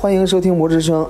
[0.00, 1.02] 欢迎收听《魔之声》，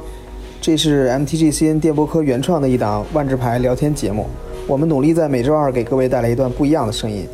[0.61, 4.27] 这是 MTGCN 电波科原创的一档万智牌聊天节目。
[4.67, 7.25] 我们努力在每周二给各位带来一段不一样的声音。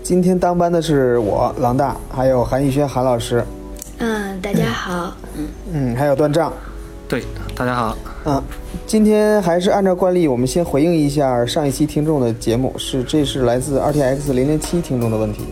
[0.00, 3.44] 今天当班的是我狼大，还有韩宇轩韩老师，
[3.98, 5.12] 嗯，大家好。
[5.72, 6.52] 嗯，还有段丈。
[7.08, 7.24] 对，
[7.56, 7.98] 大家好。
[8.24, 8.40] 嗯，
[8.86, 15.46] 今天还是按照惯例，我们先回应一下上一期听众的节目，是这是来自 RTX 零零七听众的问题。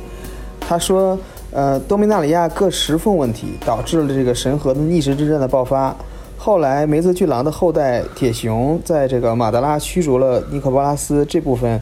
[0.61, 1.19] 他说，
[1.53, 5.95] 呃，多米纳里亚各石缝问题导致了这个神河的逆时之战的爆发。
[6.37, 11.81] 后来梅泽巨狼的后代铁熊在这个马德拉驱逐了尼可波拉斯这部分，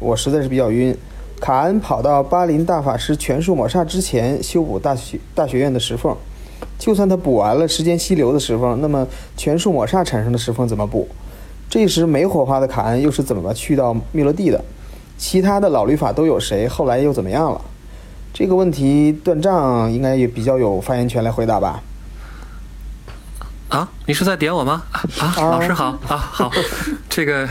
[0.00, 0.96] 我实在是比较晕。
[1.40, 6.14] 卡恩跑到巴林大法师全数抹杀之前修补大学大学院的石缝。
[6.78, 11.06] 就算他补完了时间溪流的石缝，那么全数抹煞产生的石缝怎么补？
[11.70, 14.62] 这时没火花的卡恩又是怎么去到密罗地的？
[15.16, 16.66] 其他的老律法都有谁？
[16.66, 17.60] 后来又怎么样了？
[18.38, 21.80] 这个问题断账应该也比较有发言权来回答吧？
[23.70, 24.82] 啊，你是在点我吗？
[25.18, 26.52] 啊，老师好啊，好，
[27.08, 27.48] 这个。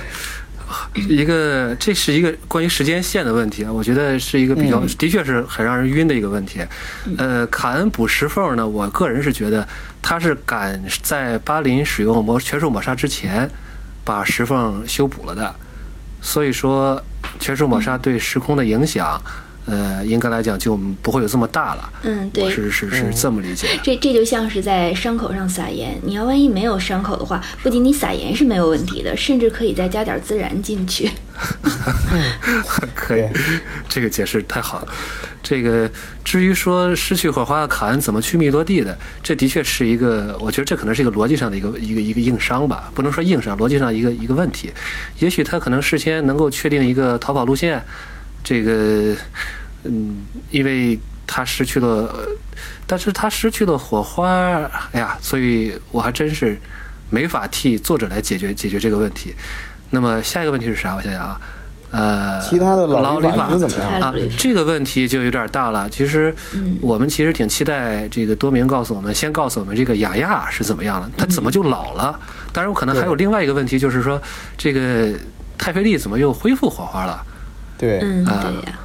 [0.94, 6.60] 一个，这是一个关于时间线的问题啊，我觉得是一个比较，的确是很让人晕的一个问题。
[7.18, 9.68] 呃，卡恩补石缝呢，我个人是觉得
[10.04, 13.50] 他是赶在巴林使用魔全数抹杀之前
[14.04, 15.56] 把石缝修补了的，
[16.22, 17.02] 所以说
[17.40, 19.20] 全数抹杀对时空的影响。
[19.66, 21.90] 呃，应该来讲就不会有这么大了。
[22.04, 23.68] 嗯，对，是是是这么理解。
[23.82, 31.10] 这这就像是在伤口上撒盐，你要万一没有伤口的话，不仅你撒盐是没有问题的，甚至可以再加点孜然进去。
[32.96, 33.24] 可以，
[33.90, 34.88] 这个解释太好了。
[35.42, 35.90] 这个
[36.24, 44.72] 至于说失去火花的卡恩怎么去密罗地的，这的确是一个，我觉得这可能是一个逻辑上的一个一个一个硬伤吧，不能说硬伤，逻辑上一个一个问题。
[45.20, 47.84] 也许他可能事先能够确定一个逃跑路线。
[48.46, 49.16] 这个，
[49.84, 52.16] 嗯，因为他失去了，
[52.86, 54.30] 但是他失去了火花，
[54.94, 56.56] 哎呀，所以我还真是
[57.10, 59.34] 没法替作者来解决解决这个问题。
[59.90, 60.96] 那么下一个问题是啥？
[60.96, 61.42] 我想想啊，
[61.90, 64.14] 呃，其他的老理法怎么样啊？
[64.38, 65.90] 这个问题就有点大了。
[65.90, 66.34] 其实
[66.82, 72.20] 我们其实挺期待这个多明告诉我们，先告诉我们这个雅亚是怎么样了，他怎么就老了？
[72.54, 74.22] 当然，我可能还有另外一个问题，就是说
[74.56, 75.12] 这个
[75.58, 77.26] 泰菲利怎么又恢复火花了？
[77.78, 78.80] 对，嗯，对呀。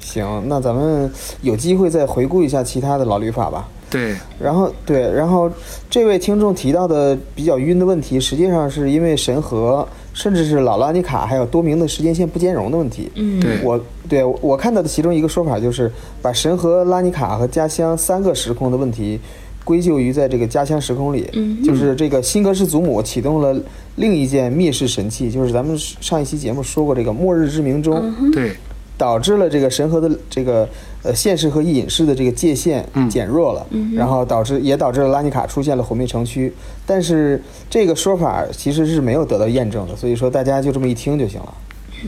[0.00, 1.10] 行，那咱们
[1.42, 3.68] 有机会再回顾一下其他的老律法吧。
[3.90, 5.50] 对，然后对，然后
[5.88, 13.10] 这位听众提到的比较晕的问题，实际上是因为神和甚至是老拉尼卡还有多明的时间线不兼容的问题。
[13.14, 15.90] 嗯，对我对我看到的其中一个说法就是
[16.20, 19.18] 把神和拉尼卡和家乡三个时空的问题。
[19.64, 21.30] 归咎于在这个家乡时空里，
[21.62, 23.54] 就是这个辛格氏祖母启动了
[23.98, 28.56] 另一件灭世神器，就是咱们上一期节目说过这个末日之鸣钟，对，
[28.96, 30.68] 导致了这个神和的这个
[31.02, 36.52] 呃现实和隐世的这个界限减弱了，然后导致也导致了拉尼卡出现了毁灭城区，
[36.86, 41.54] 但是这个说法其实是没有得到验证的，所以说大家就这么一听就行了。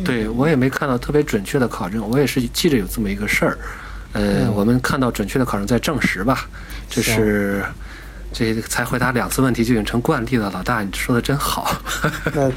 [0.04, 3.58] 对我也没看到特别准确的考证，我也是记着有这么一个事儿。
[4.12, 6.48] 呃，我们看到准确的考证在证实吧，
[6.88, 7.64] 就是
[8.32, 10.50] 这才回答两次问题就已经成惯例了。
[10.52, 11.70] 老大，你说的真好。
[12.34, 12.50] 那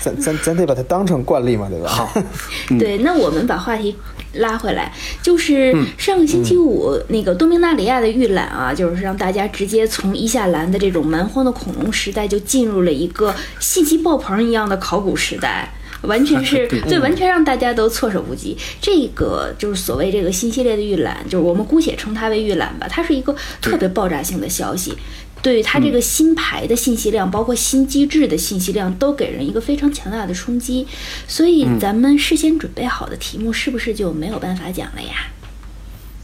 [0.00, 1.88] 咱咱咱得把它当成惯例嘛，对吧？
[1.88, 2.22] 好。
[2.78, 3.96] 对，那我们把话题
[4.34, 4.92] 拉回来，
[5.22, 15.68] 就是上个星期五那个多明纳里亚的预览啊，就是让大家直接从伊夏兰的这种蛮荒的恐龙时代，就进入了一个信息爆棚一样的考古时代。
[16.02, 18.56] 完全是 对，完全让大家都措手不及。
[18.80, 22.86] 这个就是所谓这个新系列的预览，就是我们姑且称它为预览吧。
[22.88, 24.94] 它是一个特别爆炸性的消息，
[25.42, 30.86] 对于它这个新牌的信息量，包括新机制的信息量，都给人一个非常强大的冲击。
[31.26, 35.28] 所以咱们事先准备好的题目，是不是就没有办法讲了呀？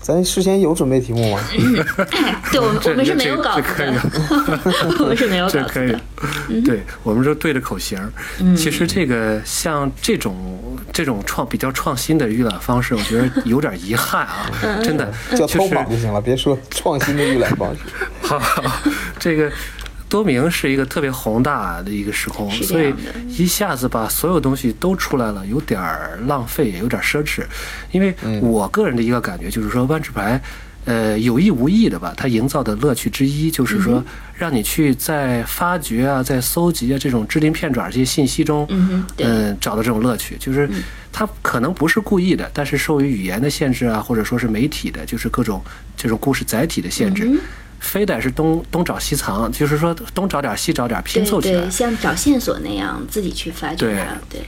[0.05, 1.41] 咱事先有准备题目吗？
[2.53, 3.95] 对，我们我们是没有稿子的，
[5.01, 5.99] 我们是没有稿子的。
[6.63, 7.99] 对，我们就对着口型。
[8.55, 10.37] 其实这个像这种
[10.93, 14.51] 这种创比较创新的预览方式，我觉得有点遗憾啊，
[14.83, 15.11] 真的。
[15.35, 17.81] 叫偷榜就行了，别说创新的预览方式。
[18.21, 18.39] 好，
[19.19, 19.51] 这个。
[20.15, 22.95] 多明是一个特别宏大的一个时空，所以
[23.27, 25.83] 一下子把所有东西都出来了，有点
[26.29, 27.43] 浪费，也有点奢侈。
[27.91, 30.41] 因为我个人的一个感觉就是说，万智牌，
[30.85, 34.01] 呃，有意无意的吧，它营造的乐趣之一就是说，
[34.37, 38.65] 让你去在发掘啊，在搜集啊这种支鳞片爪这些信息中，
[39.19, 40.37] 嗯，找到这种乐趣。
[40.39, 40.71] 就是
[41.11, 45.61] 它可能不是故意的，但是受于语言的限制啊，或者说是媒体的，就是各种
[45.97, 47.29] 这种故事载体的限制。
[47.85, 53.77] 非得是东东找西藏，就是说东找点西找点拼凑起来，像找线索那样自己去发掘。
[53.77, 53.95] 对，
[54.31, 54.41] 对，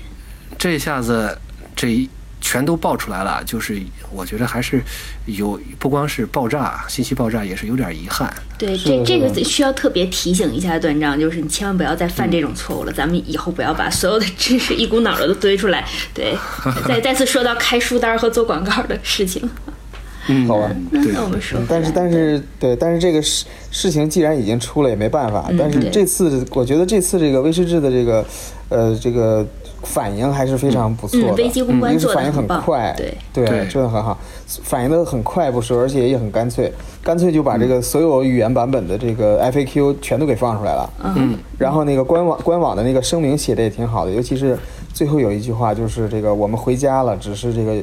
[0.59, 1.39] 这下子
[1.77, 2.09] 这
[2.41, 3.81] 全都爆出来了，就是
[4.11, 4.83] 我觉得还是
[5.27, 8.33] 有不光是爆炸，信息爆炸也是有点遗憾。
[8.57, 12.93] 对，这这个需要特别提醒一下段章，就是你千万不要再犯这种错误了。
[12.93, 15.85] 咱们以后不要把所有的知识一股脑的都堆出来。
[16.15, 16.37] 对，
[16.89, 19.49] 再再次说到开书单和做广告的事情。
[20.29, 20.71] 嗯，好吧。
[20.91, 25.51] 那我们说，但是但是对，但是这个事事情既然已经出了，也没办法。
[25.59, 28.25] 但是这次我觉得这次这个威士忌的这个
[28.69, 29.47] 呃这个
[29.83, 34.19] 反应还是非常不错的，危机公关做的很快，对对，做的很好，
[34.65, 40.91] 反应的很快不说，而且也很干脆，干脆就把这个所有语言版本的这个 FAQ 全都给放出来了。
[41.17, 44.59] 嗯，然后那个官网官网的那个声明写的也挺好的，尤其是
[44.93, 47.77] 最后有一句话，就是这个我们回家了，只是这个。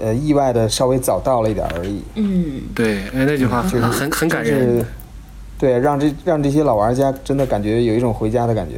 [0.00, 2.02] 呃，意外的稍微早到了一点而已。
[2.14, 4.84] 嗯，对，哎，那句话就是很很感人。
[5.58, 8.76] 对，让这让这些老玩家真的感觉有一种回家的感觉。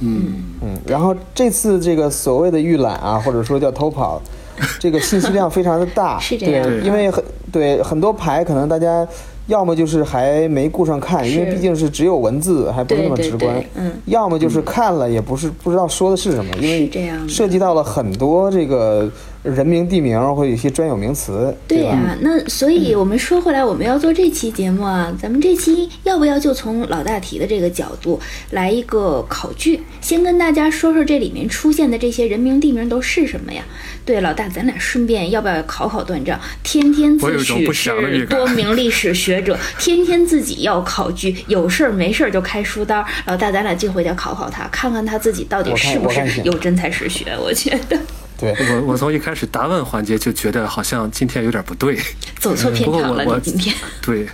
[0.00, 0.78] 嗯嗯。
[0.86, 4.20] 然后这次这个所谓的预览啊，或者说叫偷跑，
[4.78, 6.18] 这个信息量非常的大。
[6.20, 6.62] 是这样。
[6.62, 9.08] 对，因为很对很多牌可能大家
[9.46, 13.64] 要么就是还没顾上看，因为毕竟是只有文字，还不是那么直观。
[13.76, 13.90] 嗯。
[14.04, 16.90] 要么就是看了也不是不知道说的是什么，因为
[17.26, 19.10] 涉及到了很多这个。
[19.42, 22.16] 人名地名或有一些专有名词，对呀。
[22.20, 28.20] 那所以我们说回来，我们要做这期节目啊，咱们这期要不要就从老大提的这个角度
[28.50, 29.80] 来一个考据？
[30.02, 33.64] 先跟大家说说这里面出现的这些人名地名都是什么呀？
[34.04, 36.38] 对，老大，咱俩顺便要不要考考段章？
[36.62, 43.02] 天天自诩是多名历史学者， 天天自己要考据，有事儿没事儿就开书单。
[43.26, 47.34] 老大，咱俩这回就考考他，看看他自己到底是不是有真才实学？
[47.42, 47.98] 我觉得。
[48.40, 51.98] 对我，我从一开始答问环节就觉得好像今天有点不对，
[52.38, 53.38] 走错片场了。
[53.40, 54.26] 今天， 对，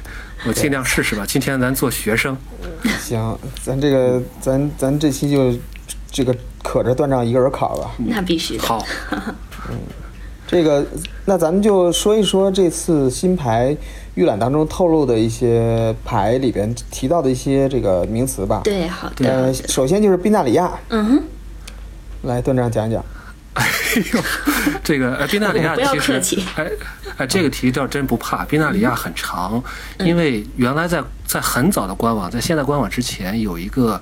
[0.47, 1.25] 我尽量试试吧。
[1.27, 2.37] 今天咱做学生，
[3.01, 5.53] 行，咱这个，咱咱这期就
[6.11, 7.91] 这个可着段长一个人考吧。
[7.99, 8.63] 那必须的。
[8.63, 8.87] 好，
[9.69, 9.77] 嗯，
[10.47, 10.87] 这个，
[11.25, 13.77] 那咱们就说一说这次新牌
[14.15, 18.61] 预览当中透露的一些牌里边提到的一些这个名词吧。
[18.63, 19.29] 对，好的。
[19.29, 20.71] 呃，首先就是宾纳里亚。
[20.91, 21.23] 嗯哼。
[22.23, 23.05] 来，段长讲讲。
[24.85, 26.71] 这个呃，宾纳里亚其实，哎
[27.17, 28.45] 哎，这个题倒真不怕。
[28.45, 29.63] 宾纳里亚很长，
[29.99, 34.01] 因为原来在在很早的官网，在现在官网之前有一个，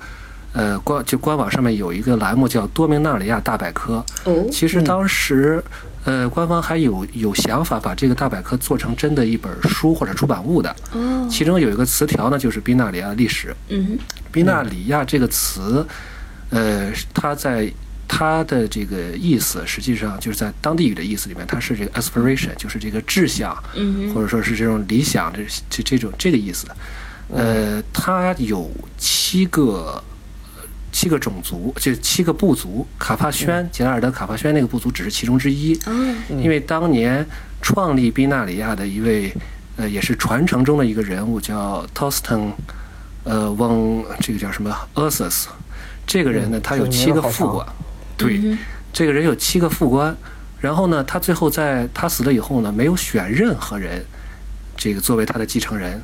[0.52, 4.04] 呃，官就官网上面有一个栏目叫多明纳里亚大百科。
[4.24, 5.62] 哦，其实当时，
[6.04, 10.74] 呃，官方还有有想法把这个大百科做成真的一本书或者出版物的。
[10.92, 13.54] 哦，其中有一个词条呢，就是宾纳里亚历史。
[13.68, 13.98] 嗯，
[14.32, 15.86] 宾纳里亚这个词，
[16.50, 17.72] 呃，它在。
[18.06, 23.56] 它的这个意思，实际上就是在当地语的意思里面，它是这个 aspiration，就是这个志向，
[24.14, 26.66] 或者说是这种理想，这这这种这个意思。
[27.32, 30.02] 呃，它有七个
[30.92, 32.86] 七个种族，就七个部族。
[32.98, 35.78] 卡帕宣，杰拉尔德卡帕宣那个部族只是其中之一。
[36.28, 37.26] 因为当年
[37.62, 39.34] 创立宾纳里亚的一位，
[39.76, 42.52] 呃，也是传承中的一个人物，叫 Toston，
[43.24, 45.46] 呃，翁这个叫什么 Ursus，
[46.06, 47.66] 这个人呢，他有七个副官。
[48.16, 48.56] 对，
[48.92, 50.16] 这个人有七个副官，
[50.60, 54.04] 然后呢，他最后在他死了以后呢，没有选任何人，
[54.76, 56.00] 这个作为他的继承人，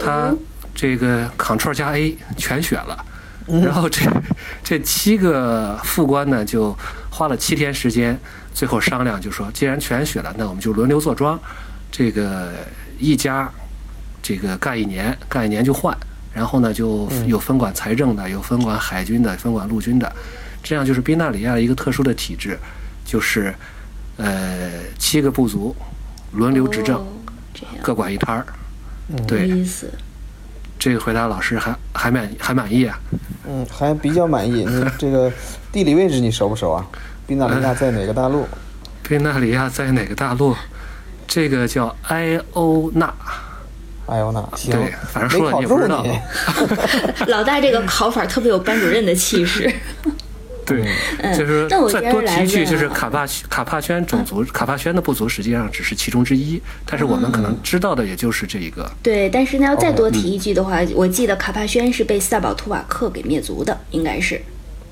[0.00, 0.34] 他
[0.74, 3.04] 这个 Ctrl 加 A 全选了，
[3.46, 4.02] 然后这
[4.62, 6.76] 这七个副官呢，就
[7.10, 8.18] 花了七天时间，
[8.54, 11.38] 最后商量就说，既然全选了，那我们就轮流坐庄，
[11.90, 12.52] 这个
[12.98, 13.50] 一家
[14.22, 15.96] 这个干一年，干一年就换，
[16.32, 20.12] 然后呢，就有分管财政的，有分管海军的，分管陆军的。
[20.66, 22.58] 这样就是宾纳里亚一个特殊的体制，
[23.04, 23.54] 就是，
[24.16, 25.72] 呃，七个部族
[26.32, 27.06] 轮流执政，
[27.80, 28.44] 各管一摊儿。
[29.28, 29.88] 对，意思。
[30.76, 32.98] 这个回答老师还还满还满意啊？
[33.48, 34.64] 嗯，还比较满意。
[34.64, 35.32] 你 这个
[35.70, 36.84] 地理位置你熟不熟啊？
[37.28, 38.44] 宾纳里亚在哪个大陆？
[39.08, 40.56] 宾纳里亚在哪个大陆？
[41.28, 43.14] 这个叫埃欧纳。
[44.06, 46.04] 埃欧纳，对，反正说了你也不知道。
[47.28, 49.72] 老大这个考法特别有班主任的气势。
[50.66, 50.82] 对，
[51.36, 58.90] 就是再多提一句，就是卡帕卡帕宣种族，卡帕宣的部族实际上只是其中之一，但是我们可能知道的也就是这一个。
[59.02, 64.40] 对，但是呢，要再多提一句的话，我记得卡帕宣是被萨宝图瓦克给灭族的，应该是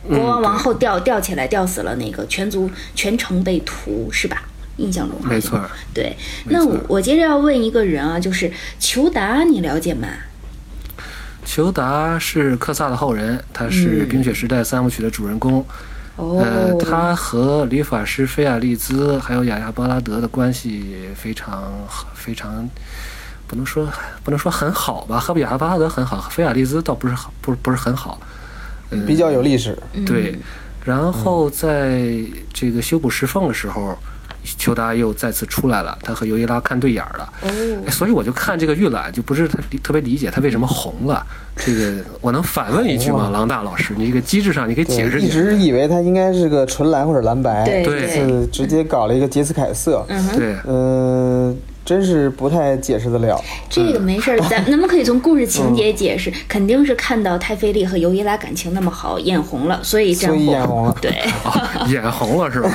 [0.09, 4.43] 国王王后吊吊起来吊死了，那个全族全城被屠，是吧？
[4.77, 5.61] 印象中没错。
[5.93, 6.17] 对，
[6.47, 8.51] 那我我接着要问一个人啊，就是
[8.81, 10.09] 裘达，你了解吗？
[11.45, 15.65] 裘达是克萨的后人，他是《冰雪时代》三部曲的主人公。
[16.17, 21.73] 呃，他和理发师菲亚利兹还有雅亚巴拉德的关系非常
[22.15, 22.69] 非常，
[23.47, 23.89] 不能说
[24.23, 25.19] 不能说很好吧？
[25.19, 28.21] 和雅亚巴拉德很好，和菲亚利兹倒不是好，不是不是很好。
[29.07, 29.77] 比较有历史。
[30.07, 30.39] 对，
[30.85, 32.09] 然后在
[32.53, 33.99] 这个修补石缝的时候，
[34.59, 41.27] 裘达又再次出来了，他和尤伊拉看对眼了，哦，所以我就看这个预览，就不是特特别理解他为什么红了。
[41.57, 43.95] 这个我能反问一句吗，郎大老师？
[43.97, 51.57] 你这个机制上你可以解释一直以为他应该是个纯蓝或者蓝白，对对，是直接搞了一个杰斯凯色，嗯，对，嗯。
[51.85, 53.39] 真是不太解释得了。
[53.69, 60.97] 这个没事儿， 咱咱们可以从故事情节解释，肯定是看到太妃丽和尤伊拉感情那么好，眼红了，所以这样眼红了。
[61.03, 61.13] 对，
[61.93, 62.71] 眼红了是吧？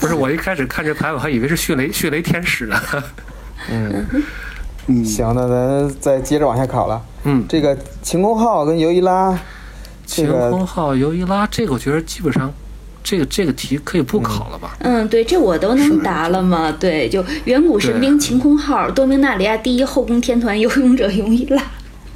[0.00, 2.76] 不是，我一开始看这牌，我还以为是迅雷迅雷天使呢。
[3.70, 4.06] 嗯
[4.88, 7.00] 嗯，行，那咱再接着往下考了。
[7.24, 9.38] 嗯，这个晴空号跟尤伊拉，
[10.04, 12.52] 晴空号、尤伊拉，这个我觉得基本上。
[13.04, 14.76] 这个这个题可以不考了吧？
[14.80, 16.70] 嗯，对，这我都能答了嘛。
[16.78, 21.62] 对，就远古神兵晴空号，多明纳里亚第一后宫天团游泳者尤伊拉，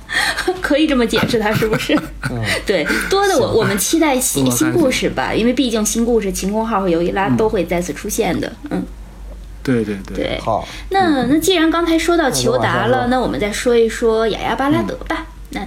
[0.62, 1.98] 可以这么解释它是不是？
[2.64, 8.52] 对，多的我我们期待新新故事吧，因为毕竟新故事晴空号和尤伊拉都会再次出现的。
[8.70, 8.84] 嗯，
[9.62, 10.16] 对对对。
[10.16, 15.26] 对好，那那既然刚才说到裘达了，那我们再说一说雅亚巴拉德吧。
[15.50, 15.60] 那，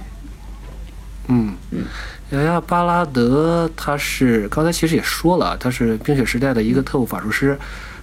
[1.28, 1.84] 嗯嗯。
[2.30, 7.58] 雅亚巴拉德，他是刚才其实也说了，他是冰雪时代的一个特务法术师，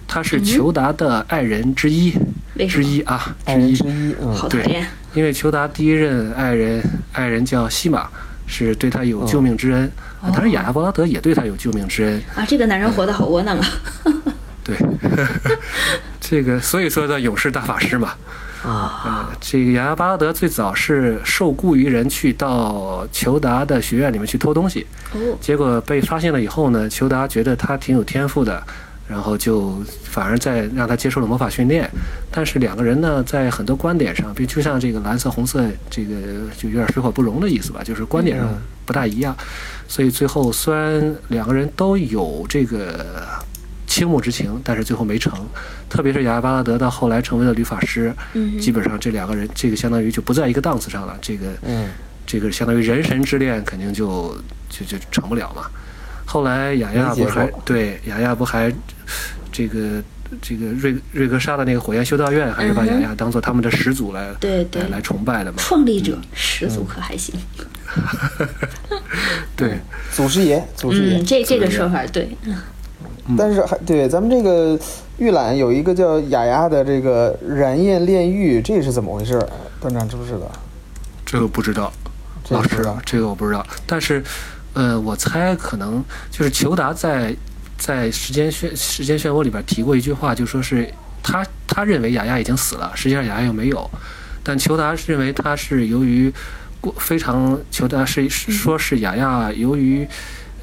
[0.06, 2.12] 他是裘达的爱人之一，
[2.68, 6.82] 之一啊，之一之一，嗯，对，因为裘达第一任爱人，
[7.12, 8.06] 爱人叫西玛，
[8.46, 13.66] 是对他有救命之恩，当然雅亚巴拉德也对他有救命之恩啊，这个男人活得好窝囊啊，
[14.62, 14.76] 对，
[16.20, 18.12] 这个所以说叫勇士大法师嘛。
[18.64, 24.84] 啊，这个雅亚巴拉德最早是受雇于人去到裘达的学院里面去偷东西，
[25.14, 28.60] 哦，结果被发现了以后呢，裘达觉得他挺有天赋的，
[29.08, 31.88] 然后就反而在让他接受了魔法训练。
[32.32, 36.14] 但是两个人呢，在很多观点上，比如就像这个蓝色红色，这个
[36.56, 38.48] 就有点水火不容的意思吧，就是观点上
[38.84, 39.36] 不大一样。
[39.86, 43.06] 所以最后虽然两个人都有这个。
[43.98, 45.32] 倾慕之情，但是最后没成。
[45.88, 51.18] 特别是雅亚巴拉德到后来成为了律法师，嗯基本上这两个人，这个相当于就不在一个档次上了。
[51.20, 51.88] 这个，嗯
[52.24, 54.36] 这个相当于人神之恋，肯定就
[54.70, 55.62] 就就成不了嘛。
[56.24, 58.72] 后来雅亚不还对雅亚不还
[59.50, 60.00] 这个
[60.40, 65.56] 这个瑞瑞格莎的那个火焰修道院，还是把雅亚当做他们的始祖来对对来崇拜的嘛？
[65.58, 67.34] 创立者始祖可还行？
[69.56, 69.80] 对，
[70.12, 72.28] 祖师爷，祖师爷，这这个说法对。
[73.36, 74.78] 但是还对咱们这个
[75.18, 79.38] 预览有一个叫雅雅的这个燃焰炼狱，这是怎么回事？
[79.80, 80.50] 段长知不知道？
[81.26, 81.92] 这个不知道，
[82.48, 83.66] 老师，这个我不知道。
[83.86, 84.24] 但是，
[84.72, 87.36] 呃，我猜可能就是裘达在
[87.76, 90.88] 在时间漩时间漩涡里边提过一句话，就说是
[91.22, 93.90] 他他认为雅雅已经死了，实际上雅雅又没有。
[94.42, 96.32] 但裘达认为他是由于
[96.80, 100.08] 过非常裘达是说是雅雅由于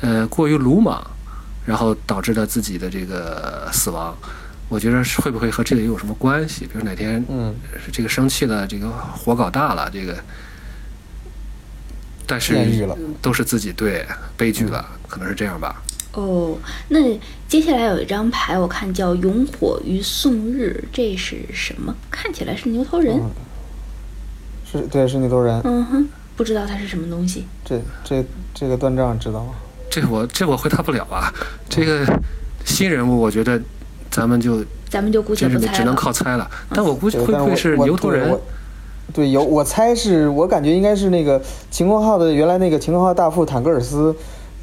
[0.02, 1.06] 呃过于鲁莽。
[1.66, 4.16] 然后导致了自己的这个死亡，
[4.70, 6.66] 我觉得会不会和这个有什么关系？
[6.66, 7.54] 比如哪天，嗯，
[7.92, 10.16] 这个生气了，这个火搞大了，这个，
[12.28, 12.88] 但是
[13.22, 14.06] 都是自己对
[14.38, 15.82] 悲剧了，可能是这样吧。
[16.14, 16.58] 哦，
[16.90, 17.00] 那
[17.48, 21.94] 接下来有一张牌，我看叫“永火于宋日”，这是什么？
[22.10, 23.20] 看起来是牛头人，
[24.72, 25.60] 是对，是牛头人。
[25.66, 26.08] 嗯哼，
[26.38, 27.46] 不知道它是什么东西。
[27.66, 29.56] 这这这个断账知道吗？
[29.90, 31.34] 这我这我回答不了啊，
[31.70, 32.06] 这个
[32.66, 33.60] 新人物我觉得
[34.10, 36.50] 咱们就咱们就估计只能靠猜了。
[36.70, 38.38] 但我估计会不会是牛头人？
[39.14, 44.14] 对，有我猜是我感觉应该是那个晴空号的原来那个晴空号大副坦格尔斯，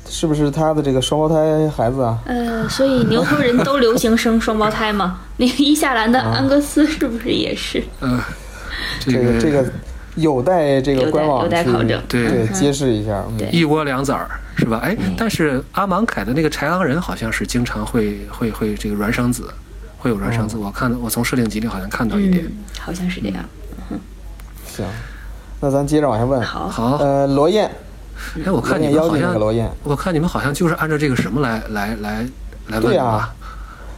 [0.08, 2.18] 是不是他的这个双胞胎孩子啊？
[2.26, 5.20] 呃，所以牛头人都流行生双胞胎吗？
[5.38, 7.82] 那个伊夏兰的安格斯是不是也是？
[8.00, 8.20] 嗯，
[8.98, 9.64] 这个这个
[10.16, 13.24] 有待这个官网去对揭示一下。
[13.50, 14.28] 一窝两崽儿。
[14.54, 14.78] 是吧？
[14.84, 19.50] 哎，但是阿芒凯的那个豺狼人好像是经常会会会这个孪生子，
[19.96, 20.58] 会有孪生子。
[20.58, 22.44] 我看我从设定集里好像看到一点，
[22.78, 23.42] 好像是这样。
[24.66, 24.84] 行，
[25.58, 26.40] 那咱接着往下问。
[26.42, 26.98] 好，好。
[26.98, 27.68] 呃，罗燕，
[28.44, 32.26] 哎，我看你们好像罗燕，我看你们好像就是按照这个什么来来来
[32.68, 33.34] 来问啊？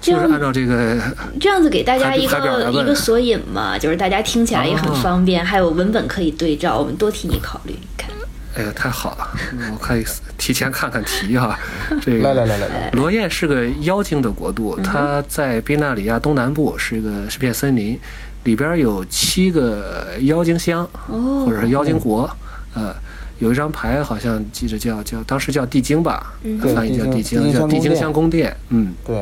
[0.04, 1.00] 就是按照这个
[1.40, 8.10] 这样子给大家一个一个索引嘛，就是大家听起来也很方便，还有文本可以对照，我们多替你考虑，你看。
[8.56, 9.28] 哎呀，太好了！
[9.72, 10.04] 我可以
[10.36, 11.58] 提前看看题哈。
[12.00, 17.98] 这个来来来来来，罗燕是个妖精的国度，它在宾纳里亚东南部，是一个是片森林，
[18.44, 22.30] 里边有七个妖精乡，或者是妖精国。
[22.74, 22.94] 呃，
[23.40, 26.32] 有一张牌好像记着叫叫，当时叫地精吧，
[26.74, 28.56] 翻译叫地精，叫地精乡宫殿。
[28.68, 29.16] 嗯，对。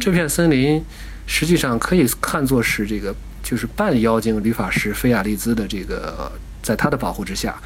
[0.00, 0.84] 这片森林
[1.26, 6.30] 实际上可以看作是这个，就是半妖精女法师菲亚利兹的这个。
[6.60, 7.56] 在他的保护之下，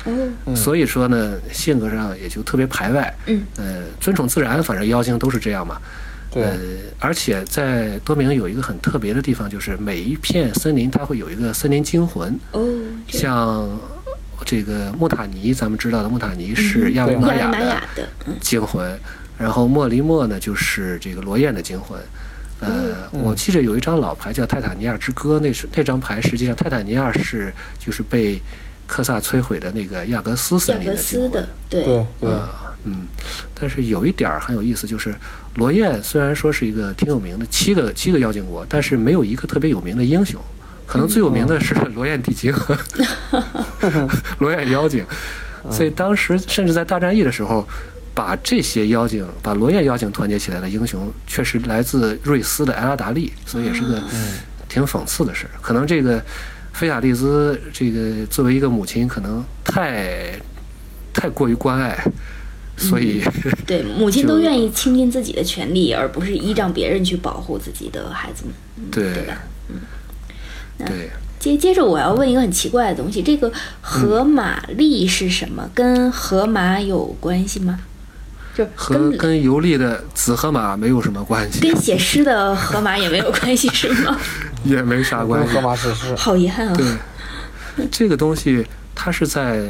[0.55, 3.13] 所以说呢，性格上也就特别排外。
[3.27, 5.81] 嗯，呃，尊崇自然，反正妖精都是这样嘛。
[6.31, 6.59] 对，呃，
[7.01, 12.65] 而且在多明有一个很特别的地方，就是每一片森林它会有一个森林惊魂，哦，
[13.09, 13.69] 像
[14.45, 19.01] 这个穆塔尼，咱们知道的穆塔尼是亚维玛雅的雅的，嗯，惊魂，
[19.39, 22.01] 然后莫离莫呢就是这个罗燕的惊魂。
[22.61, 28.41] 呃，我记得有一张老牌叫《泰坦尼亚之歌》，那是那张牌，实际上泰坦尼亚是就是被
[28.87, 31.29] 科萨摧毁的那个亚格斯森亚格林的惊魂。
[31.29, 33.09] 斯的，对，对对，啊，嗯，
[33.53, 35.13] 但是有一点儿很有意思，就是
[35.57, 40.41] 罗燕虽然说是一个挺有名的七个七个妖精国，但是没有一个特别有名的英雄，
[40.87, 42.79] 可能最有名的是罗燕地精和
[44.39, 45.05] 罗燕妖精，
[45.69, 47.67] 所以当时甚至在大战役的时候。
[48.15, 54.03] 把这些妖精，把罗燕妖精团结起来的英雄，确实来自瑞斯的埃拉达利，所以也是个
[54.69, 55.51] 挺讽刺的事儿。
[55.61, 56.23] 可能这个
[56.73, 60.33] 菲亚利兹，这个作为一个母亲，可能太
[61.13, 61.99] 太过于关爱，
[62.77, 63.23] 所以、
[63.67, 69.39] 对，母亲都愿意倾尽自己的全力，而不是依仗别人去保护自己的孩子们，嗯对对吧？
[70.87, 75.69] 对接接着我要问一个很奇怪的东西，这个河马力是什么？
[75.75, 77.81] 跟河马有关系吗？
[78.55, 84.19] 就和跟跟游历的紫河马没有什么关系跟，写诗的河马也没有关系，是吗？
[84.65, 85.61] 也没啥关系河。
[85.61, 86.75] 马史诗，好遗憾啊！
[86.77, 89.63] 对，这个东西它是在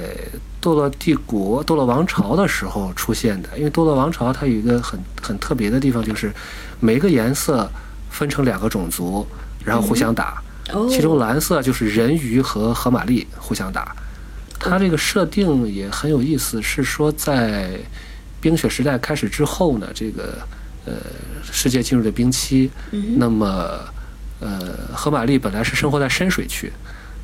[0.61, 3.49] 堕落帝国、堕落王朝的时候出现的。
[3.57, 6.33] 因为堕落王朝它有一个很很特别的地方，就是
[6.81, 7.71] 每个颜色
[8.11, 9.27] 分成两个种族，
[9.65, 10.43] 然后互相打。
[10.73, 13.95] 哦，其中蓝色就是人鱼和河马力互相打。
[14.59, 17.71] 它这个设定也很有意思，是说在
[18.43, 20.37] 冰雪时代开始之后呢，这个
[20.85, 20.93] 呃
[21.51, 23.79] 世界进入了冰期，嗯那么
[24.41, 26.71] 呃河马利本来是生活在深水区，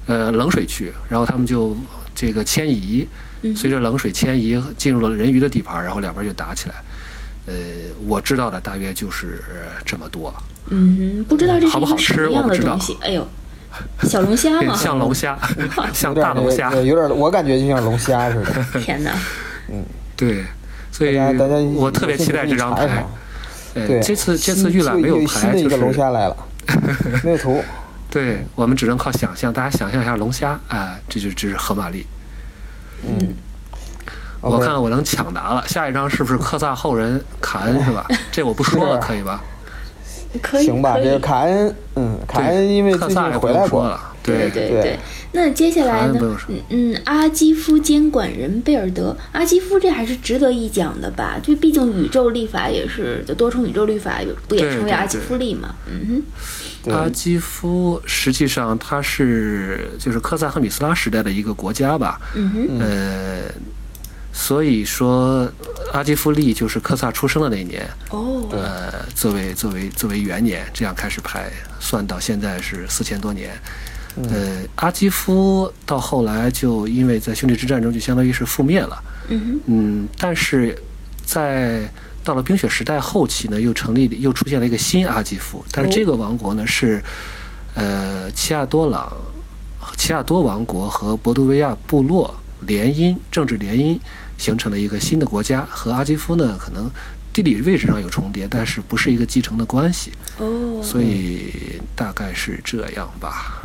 [0.06, 1.76] 呃冷水区，然后他们就
[2.14, 3.06] 这个迁移，
[3.42, 6.76] 嗯随着冷水迁移进入了人鱼的地盘，然后两边就打起来。
[7.46, 7.54] 呃，
[8.06, 9.42] 我知道的大约就是
[9.84, 10.32] 这么多，
[10.68, 12.96] 嗯，不知道这是好不好吃我不知道样的东西？
[13.00, 13.26] 哎呦，
[14.02, 14.76] 小龙虾吗？
[14.76, 15.38] 像龙虾，
[15.94, 18.64] 像大龙虾，有点，我感觉就像龙虾似的。
[18.80, 19.12] 天哪！
[20.14, 20.44] 对，
[20.98, 23.04] 所以大家我特别期待这张牌。
[23.72, 26.36] 对呃，这次这次预览没有牌，就是一个龙是虾来了，
[27.22, 27.62] 没有图。
[28.10, 32.04] 对我们只能靠想象，大家想象一下龙虾啊、这就这是河马力。
[33.06, 33.34] 嗯，
[34.40, 38.04] 我看我能抢答了，下一张是不是科萨后人卡恩是吧？
[38.32, 39.44] 这我不说了， 可以吧？
[40.42, 44.98] 可以，行吧，这个卡恩，嗯，卡恩因为科最近萨也不用回来过，说了，对对对对。
[45.32, 46.38] 那接下来呢？
[46.48, 51.38] 嗯嗯，阿基夫监管人贝尔德，阿基夫这还是值得一讲的吧？
[51.42, 55.74] 就毕竟宇宙立法也是，就多重宇宙立法不也称为阿基夫历嘛？
[55.86, 56.22] 嗯
[56.84, 56.92] 哼。
[56.94, 63.42] 阿基夫实际上他是就是科萨和米斯拉时代的一个国家吧，嗯哼，呃，
[64.32, 65.46] 所以说
[65.92, 73.50] 阿基夫利就是科萨出生的那一年，哦，呃，作为作为作为元年，这样开始排，算到现在是四千多年。
[74.30, 80.76] 呃，阿基夫到后来就因为在兄弟之战中就相当于是覆灭了，嗯，嗯，但是
[81.24, 81.88] 在
[82.24, 87.02] 到了冰雪时代后期呢，又成立又出现了一个新阿基夫，但是这个王国呢是
[87.74, 89.12] 呃齐亚多朗、
[89.96, 92.34] 齐亚多王国和博多维亚部落
[92.66, 93.98] 联姻政治联姻
[94.36, 96.90] 形成了一个新的国家，和阿基夫呢可能
[97.32, 103.62] 地理位置上有重叠，但是不是一个继承的关系，哦，所以大概是这样吧，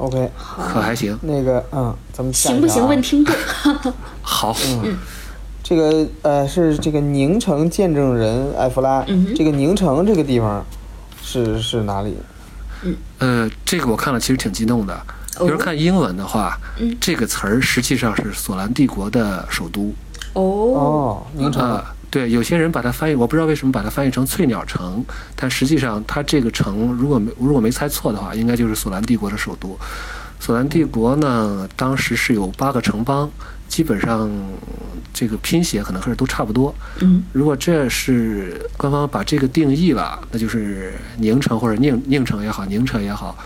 [0.00, 0.30] OK，
[0.72, 1.18] 可还行。
[1.22, 2.88] 那个，嗯，咱们下一行不行？
[2.88, 3.34] 问听众。
[4.22, 4.96] 好，嗯
[5.62, 10.64] 这个呃是这个宁城见证人艾弗拉，嗯这个宁城这个地方
[11.22, 12.16] 是是哪里？
[13.18, 14.98] 呃，这个我看了其实挺激动的。
[15.38, 19.92] 比如看英文的话，嗯这个词儿实际上是索兰帝国的首都。
[20.32, 25.04] 哦，哦，宁城，啊，对，有些人把它翻译，我不知道为什么把它翻译成翠鸟城，
[25.36, 29.78] 但实际上它这个城，如果没如果没猜错的话，应该就是索兰帝国的首都。
[30.40, 33.30] 索兰帝国呢，当时是有八个城邦，
[33.68, 34.28] 基本上
[35.12, 36.74] 这个拼写可能是都差不多。
[37.00, 43.36] 嗯，如果这是官方把这个定义了，那就是宁城或者宁宁城也好，宁城也好，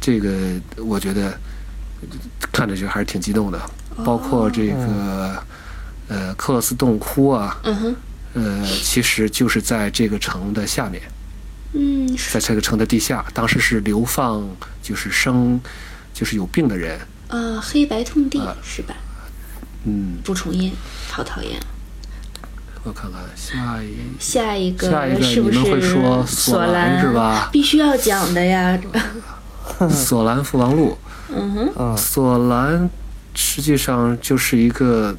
[0.00, 0.32] 这个
[0.76, 1.36] 我觉得
[2.50, 3.60] 看着就还是挺激动的。
[4.04, 5.42] 包括这个
[6.10, 7.96] 呃克洛斯洞窟啊，嗯哼，
[8.34, 11.00] 呃，其实就是在这个城的下面，
[11.72, 14.44] 嗯，是在这个城的地下，当时是流放
[14.82, 15.60] 就是生
[16.12, 18.94] 就是有病的人，啊，黑白痛地啊是吧？
[19.84, 20.72] 嗯，不重音，
[21.08, 21.58] 好讨厌。
[22.82, 28.78] 我看看下一下一个下一个是不你们会是说索索兰是吧必须要讲的呀。
[29.90, 30.96] 索兰父王录。
[31.30, 32.88] 嗯哼，嗯索兰
[33.34, 35.14] 实际上就是一个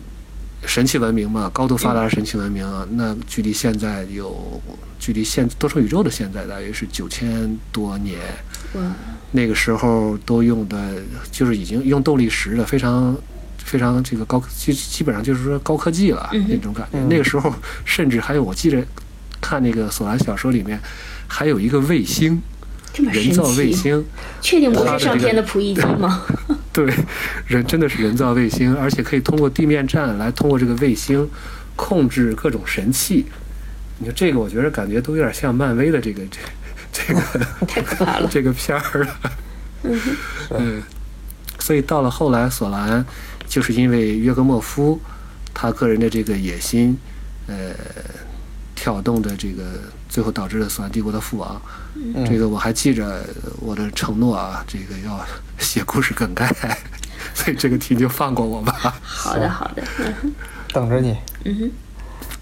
[0.65, 4.61] 神奇文明嘛，高度发达的神奇文明，那距离现在有
[4.99, 8.19] 距离现多重宇宙的现在大约是九千多年。
[8.73, 8.81] 哇！
[9.31, 13.15] 那个时候都用的，就是已经用动力石的，非常
[13.57, 16.99] 非常这个高，基基本上就是说高科技了那种感觉。
[17.09, 18.85] 那个时候甚至还有，我记得
[19.41, 20.79] 看那个索兰小说里面
[21.27, 22.41] 还有一个卫星，
[22.93, 24.05] 人造卫星，
[24.41, 26.23] 确定不是上天的仆役机吗？
[26.73, 26.93] 对，
[27.47, 31.29] 人真的是人造卫星，而且可以通过地面站来通过这个卫星
[31.75, 33.25] 控制各种神器。
[33.99, 36.39] 你说这个，我觉得感觉都有点像漫威的这个这。
[36.93, 37.21] 这个
[37.65, 39.19] 太可怕了，这个片儿了。
[40.49, 40.83] 嗯，
[41.57, 43.05] 所以到了后来，索兰
[43.47, 44.99] 就是因为约格莫夫
[45.53, 46.97] 他个人的这个野心，
[47.47, 47.73] 呃，
[48.75, 49.63] 挑动的这个，
[50.09, 51.61] 最后导致了索兰帝国的覆亡。
[52.27, 53.25] 这个我还记着
[53.61, 55.25] 我的承诺啊，这个要
[55.71, 56.53] 写故事梗概，
[57.33, 58.93] 所以这个题就放过我吧。
[59.01, 59.81] 好的，好的，
[60.73, 61.15] 等着你。
[61.45, 61.71] 嗯哼，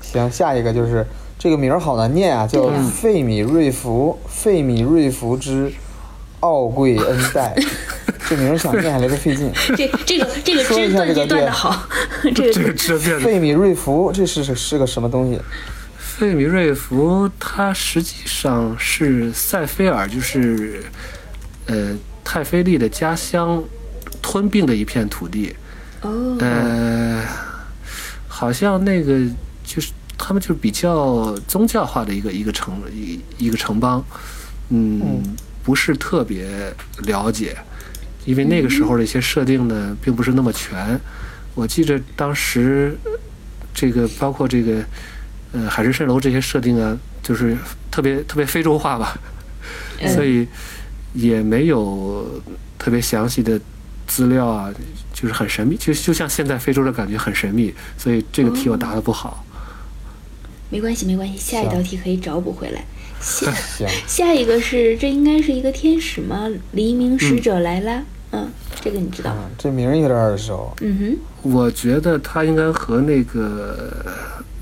[0.01, 1.05] 行，下一个就是。
[1.37, 5.71] 这个名儿好难念啊，叫费米瑞福，费米瑞福之
[6.39, 7.55] 奥贵恩代。
[8.27, 9.51] 这名儿想念还来个费劲。
[9.77, 11.87] 这 这个这个说一下这个断的好。
[12.35, 15.39] 这个这费米瑞福，这是是个什么东西？
[15.97, 20.83] 费米瑞福，它实际上是塞菲尔，就是
[21.67, 21.95] 呃
[22.31, 23.63] 泰菲丽的家乡
[24.21, 25.55] 吞并的一片土地。
[26.01, 26.37] 哦。
[26.39, 27.25] 呃，
[28.27, 29.19] 好像那个
[29.63, 29.91] 就是。
[30.21, 34.03] 他们就是比较宗教化的一个一个城一一个城邦，
[34.67, 35.23] 嗯，
[35.63, 36.45] 不是特别
[37.03, 37.57] 了解，
[38.25, 40.99] 因为那个时候的一些设定呢，并不是那么全。
[41.55, 42.97] 我记着当时
[43.73, 44.83] 这个包括这个
[45.53, 47.55] 呃海市蜃楼这些设定啊，就是
[47.89, 49.17] 特别特别非洲化吧，
[50.13, 50.45] 所以
[51.13, 52.41] 也没有
[52.77, 53.59] 特别详细的
[54.07, 54.73] 资料啊，
[55.13, 59.45] 就是很神秘，就就像现在非洲的感觉很神秘，所以这个题我答的不好。
[60.69, 62.83] 没关系，没关系，下一道题可以找补回来。
[63.19, 63.51] 下
[64.07, 66.47] 下一个是，这应该是一个天使吗？
[66.71, 68.03] 黎明使者来啦。
[68.31, 68.47] 嗯，
[68.79, 69.35] 这个你知道？
[69.57, 70.71] 这名有点耳熟。
[70.81, 74.05] 嗯哼，我觉得他应该和那个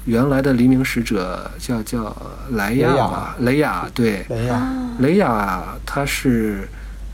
[0.08, 2.16] 原来的黎明使者叫叫
[2.52, 3.36] 莱亚吧？
[3.42, 4.26] 雷亚对。
[4.30, 6.68] 雷亚，雷亚他是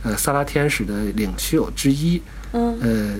[0.03, 2.21] 呃萨拉天使的领袖之一。
[2.53, 2.79] 嗯。
[2.79, 3.15] 呃，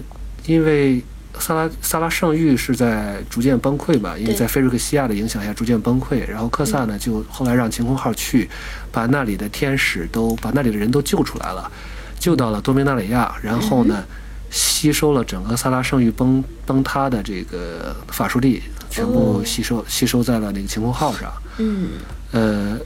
[0.45, 1.03] 因为。
[1.39, 6.23] 萨拉萨拉圣域是在逐渐崩溃吧，因为在菲瑞克西亚的影响下逐渐崩溃。
[6.29, 8.47] 然后科萨呢，就后来让晴空号去，
[8.91, 11.71] 把那里的天使都把那里的人都救出来了，
[12.19, 13.35] 救到了多明纳里亚。
[13.41, 14.05] 然后呢，
[14.51, 18.61] 吸收了整个萨拉圣域崩崩塌的这个法术力，
[18.93, 21.31] 全部吸收吸收在了那个晴空号上。
[21.57, 21.89] 嗯。
[22.31, 22.77] 呃，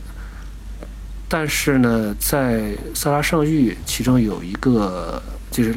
[1.27, 5.75] 但是呢，在萨拉圣域，其中有一个就是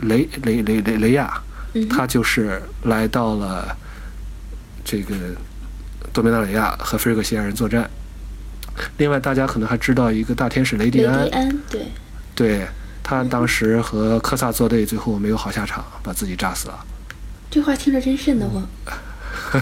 [0.00, 1.42] 雷雷雷雷雷亚。
[1.90, 3.76] 他就是来到了
[4.82, 5.14] 这个
[6.12, 7.88] 多米纳里亚和菲尔克西亚人作战。
[8.96, 11.28] 另外，大家可能还知道一个大天使雷迪安，
[11.70, 11.86] 对，
[12.34, 12.66] 对
[13.02, 16.84] 他当时和科萨作对，最后没有好下场，把自己炸死了。
[17.50, 18.66] 这话听着真瘆得慌。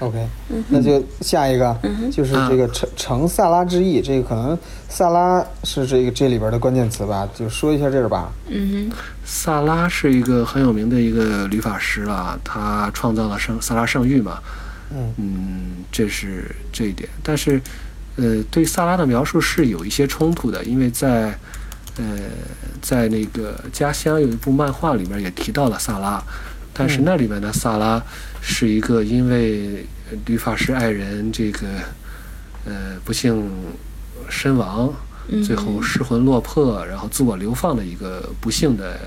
[0.00, 0.26] OK，
[0.68, 1.78] 那就下一个，
[2.10, 8.32] 就是这个成成萨拉之意，这个可能萨拉是这个这里边的关键词吧，就说一下这个吧。
[8.48, 14.40] 嗯哼，萨拉是一个很有名的一个律法师了，他创造了圣萨拉圣域嘛。
[14.90, 17.62] 嗯嗯，这是这一点，但是
[18.16, 21.38] 呃，对萨拉的描述是有一些冲突的，因为在
[21.96, 22.04] 呃
[22.80, 26.20] 在那个家乡有一部漫画里面也提到了萨拉。
[26.72, 28.02] 但是那里面的萨拉
[28.40, 29.84] 是一个因为
[30.26, 31.66] 律法师爱人这个
[32.64, 33.50] 呃不幸
[34.28, 34.92] 身亡，
[35.44, 38.98] 最后失魂落魄，然后自我流放的一个不幸的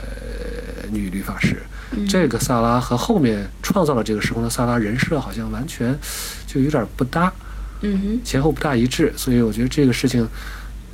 [0.92, 1.58] 女律法师。
[2.10, 5.98] 这个萨拉和后面创造了这个时空的萨拉人设好像完全
[6.46, 7.32] 就有点不搭，
[8.24, 10.28] 前后不大一致，所以我觉得这个事情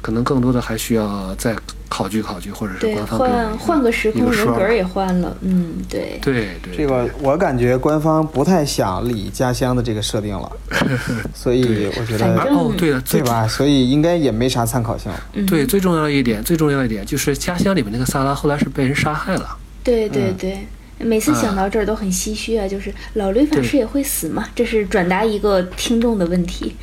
[0.01, 1.55] 可能更多的还需要再。
[1.93, 10.49] 考据考据，或者是官方换换个时空人格也换了，嗯，对，对对，这个我感觉官方不太想理家乡的这个设定了，
[11.35, 13.45] 所以我觉得哦，对了，对吧？
[13.45, 15.11] 所以应该也没啥参考性。
[15.45, 19.57] 对，最重要的一点，最重要一点就是家乡里面那个萨拉后来是被人杀害了。
[19.83, 20.65] 对对对，
[20.97, 24.45] 每次想到这儿都很唏嘘啊，就是老律法师也会死吗？
[24.55, 26.73] 这是转达一个听众的问题。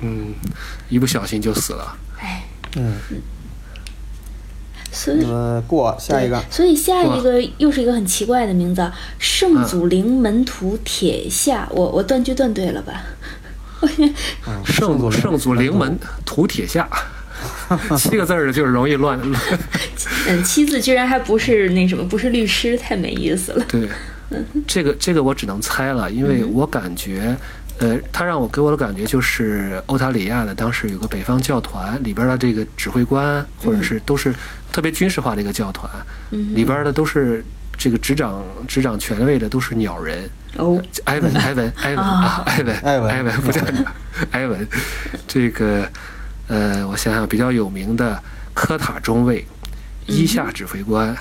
[0.00, 0.34] 嗯，
[0.88, 1.96] 一不小心就死了。
[2.76, 3.22] 哎，嗯。
[4.94, 5.24] 所以
[5.66, 13.02] 过下一个，所以下一个又是一个很奇怪的名字，圣祖灵门徒铁下，我我断句断对了吧？
[14.66, 16.86] 圣祖圣祖灵门徒铁下，
[17.96, 19.18] 七个字儿的就是容易乱。
[20.28, 23.64] 嗯，七字居然还不是那什么，不是律师，太没意思了。
[23.66, 23.88] 对，
[24.66, 27.34] 这个这个我只能猜了，因为我感觉，
[27.82, 34.32] 呃，他让我给我的感觉就是欧塔里亚的当时有个北方教团里边的这个指挥官，或者是都是
[34.70, 35.90] 特别军事化的一个教团，
[36.30, 37.44] 里边的都是
[37.76, 40.30] 这个执掌执掌权位的都是鸟人。
[40.58, 43.60] 哦，埃文，埃文，埃文啊，埃文，埃文埃文，不叫
[44.30, 44.68] 埃文，
[45.26, 45.90] 这个，
[46.46, 48.22] 呃，我想想，比较有名的
[48.54, 49.44] 科塔中尉、
[50.06, 51.16] 伊夏指挥官、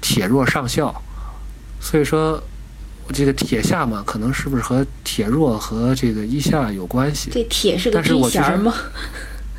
[0.00, 0.92] 铁若上校，
[1.78, 2.42] 所以说，
[3.12, 7.30] 这个铁下嘛，可能是不是和铁弱和这个一下有关系？
[7.32, 8.74] 这铁是个军衔吗？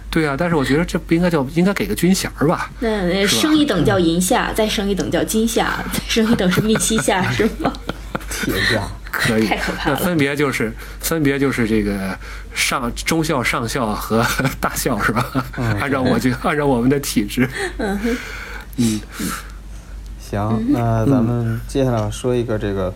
[0.09, 2.69] 对啊，但是我觉得这不应该叫，应该给个军衔儿吧？
[2.81, 7.71] 那升一等叫银下，再升一等叫金下，再升一等是密西下，是吗？
[8.29, 12.17] 铁下，可以，太可怕了那分别就是分别就是这个
[12.53, 14.25] 上中校、上校和
[14.59, 15.25] 大校是吧？
[15.79, 17.99] 按照我就按照我们的体制，嗯，
[18.77, 18.99] 嗯，
[20.19, 22.93] 行，那咱们接下来说一个这个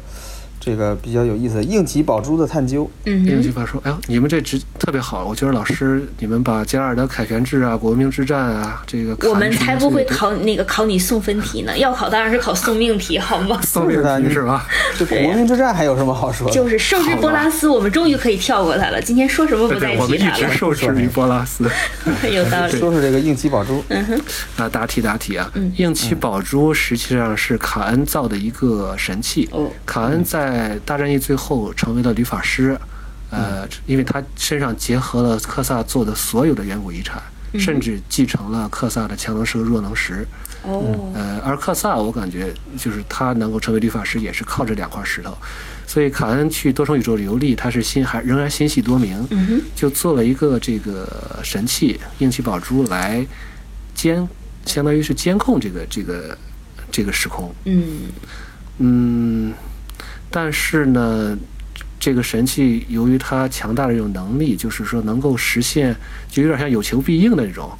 [0.65, 2.89] 这个比较有意思应急宝珠的探究。
[3.05, 13.59] 嗯哼，英句话说，哎呦，你们这直特别好，我觉得老师你们把加尔德凯旋制啊、国民之战啊，这个我们才不会考考那个考你送分题呢，要考当然是考送命题，好吗？
[13.63, 14.65] 送命题是吧？
[14.97, 16.53] 这国民之战还有什么好说的？
[16.53, 18.99] 就是受制波拉斯，我们终于可以跳过它了。
[18.99, 21.69] 今天说什么不再对对，我们一直受制于波拉斯。
[22.33, 22.71] 有道理。
[22.71, 23.83] 说说这个应急宝珠。
[23.89, 24.21] 嗯哼
[24.57, 29.47] 那答题答题啊，嗯应急宝珠实际上是卡恩造的一个神器。
[29.51, 30.54] 哦卡恩在
[30.85, 32.77] 大战役最后成为了旅法师，
[33.29, 37.21] 呃，因为他身上结合了克萨做的所有的远古遗产，
[37.59, 40.27] 甚至继承了克萨的强能石和弱能石。
[40.63, 45.37] 哦，呃，而克萨我感觉就是他能够成为律法师，也是靠这两块石头。
[45.87, 49.27] 所以卡恩去多重宇宙游历，他是心还仍然心系多明，
[49.75, 53.25] 就做了一个这个神器硬气宝珠来
[53.93, 54.27] 监，
[54.65, 56.37] 相当于是监控这个这个
[56.91, 57.53] 这个时空。
[57.65, 57.85] 嗯
[58.79, 59.53] 嗯，
[60.35, 61.37] 但是呢，
[61.97, 65.95] 这个神器由于它强大的这种能力，就是说能够实现，
[66.29, 67.71] 就有点像有求必应的那种。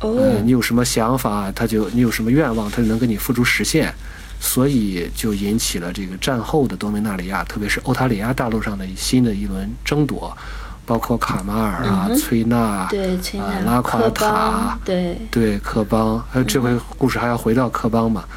[0.00, 3.94] 呃，哦你有什么想法，它就你有什么愿望，它就能给你付诸实现，
[4.40, 10.36] 所以就引起了这个战后的多米纳里亚，特别是欧塔里亚大陆上的新的一轮争夺，
[10.84, 18.24] 包括卡马尔啊、崔纳、对，崔啊纳、科拉夸塔，对，对科邦，还有这回故事还要回到科邦嘛？
[18.26, 18.36] 嗯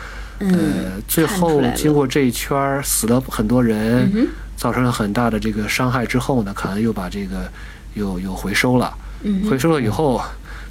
[0.52, 7.50] 呃，，最后经过这一圈儿死了很多人，嗯造成了很大的这个伤害之后呢，可能又把这个
[7.96, 8.94] 又又回收了。
[9.24, 10.22] 嗯回收了以后，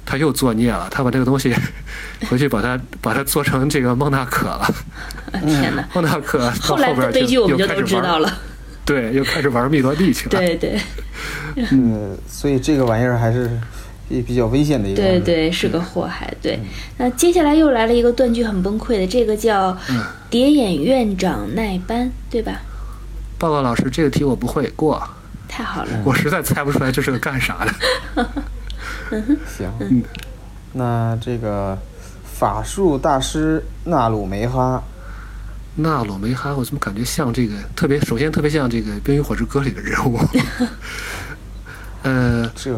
[0.05, 1.53] 他又作孽了，他把这个东西
[2.29, 4.73] 回去把它把它做成这个孟纳可了。
[5.33, 5.87] 哼， 天哪！
[5.93, 8.33] 孟纳可到后来的边悲剧我们就都又开始玩知道了，
[8.85, 10.39] 对，又开始玩密罗地去了。
[10.39, 10.79] 对对
[11.71, 13.49] 嗯，所以这个玩意儿还是
[14.09, 15.01] 比比较危险的一个。
[15.01, 16.33] 对对，是个祸害。
[16.41, 16.59] 对，
[16.97, 22.61] 那接下来又来了一个断句很崩溃的，这个叫嗯蝶眼院长奈班，对吧？
[23.39, 25.01] 报告老师，这个题我不会过，
[25.47, 28.25] 太好了， 我实在猜不出来这是个干啥的。
[29.47, 30.01] 行，嗯
[30.71, 31.77] 那这个
[32.23, 34.81] 法术大师纳鲁梅哈，
[35.75, 37.99] 纳鲁梅哈，我怎么感觉像这个特别？
[38.01, 40.19] 首先特别像这个《冰与火之歌》里的人物。
[42.01, 42.73] 呃，这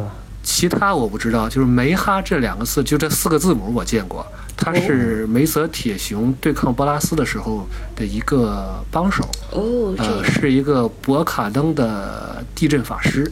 [0.45, 4.25] 其他我不知道，就是梅哈这两个字，就这四个字母我见过。
[4.55, 13.29] 他是梅泽铁雄对抗波拉斯的时候的一个帮手，哦，呃，是一个博卡登的地震法师。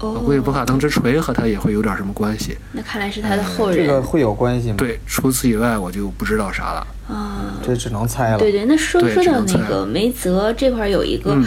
[0.00, 2.56] 我估计博哦，卡登之锤和他也会有点什么关系。
[2.72, 6.86] 那看来是他的后人这个会有关系吗？，对，除此以外我就不知道啥了。
[7.08, 7.58] 啊。
[7.62, 8.38] 这只能猜了。
[8.38, 11.44] 对对，那说说到那个梅泽这块儿有一个嗯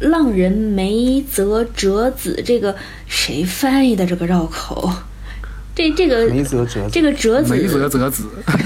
[0.00, 2.74] 浪人梅泽哲子，这个
[3.06, 4.92] 谁翻译的这个绕口？
[5.74, 8.24] 这这个梅泽哲子这个哲子梅泽哲子，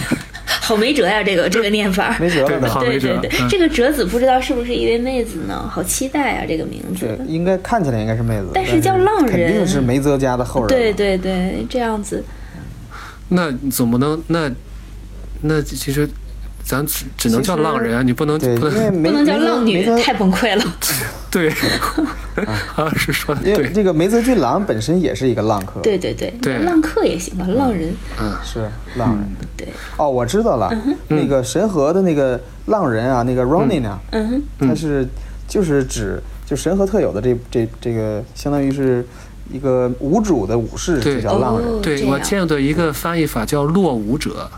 [0.44, 2.14] 好没辙呀，这个 这个念法。
[2.20, 2.66] 没辙了对都。
[2.66, 5.66] 好没辙对对这个哲子不知道是不是一位妹子呢？
[5.72, 7.24] 好期待啊，这个名这字。
[7.26, 10.68] 应该看起来应该是妹子，但但是叫浪人肯定是梅泽家的后人。
[10.68, 12.22] 对，对对，这样子。
[13.30, 14.50] 那总不能那
[15.40, 16.06] 那其实
[16.62, 20.62] 咱只只能叫浪人啊，你不能，不能不能叫浪女太崩溃了。
[21.30, 21.50] 对，
[22.68, 27.92] 好像是说的对，因为这个梅泽俊郎本身也是一个浪客，对对对，对浪客也行吧，浪人。
[28.18, 29.28] 嗯是浪人。
[29.56, 30.72] 对，哦，我知道了，
[31.08, 35.06] 那个神河的那个浪人啊，那个 Ronin 啊，嗯哼，他是
[35.46, 39.04] 就是指就神河特有的这这这个，相当于是
[39.52, 41.68] 一个无主的武士，对就叫浪人。
[41.68, 44.50] 哦对我见过一个翻译法叫落伍者，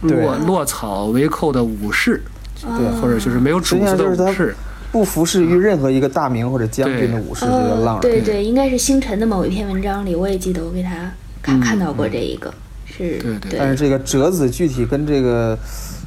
[0.00, 2.22] 对落落草为寇的武士，
[2.62, 4.56] 对或者就是没有主子的实际上就是他武士。
[4.92, 8.12] 不服侍于任何一个大名或者将军的武士，这个浪哦，人。
[8.12, 11.10] 对对，应该是星辰的某一篇文章里，我也记得我给他
[11.42, 12.52] 看看到过这一个。
[12.86, 15.58] 是，对对但是这个折子具体跟这个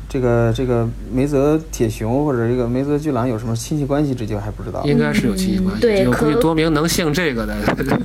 [0.08, 4.84] 这个这个梅泽铁雄或者这个梅泽巨狼有什么亲戚关系，这就还不知道。
[4.86, 5.82] 应该是有亲戚关系。
[5.82, 7.56] 对可多名能姓这个的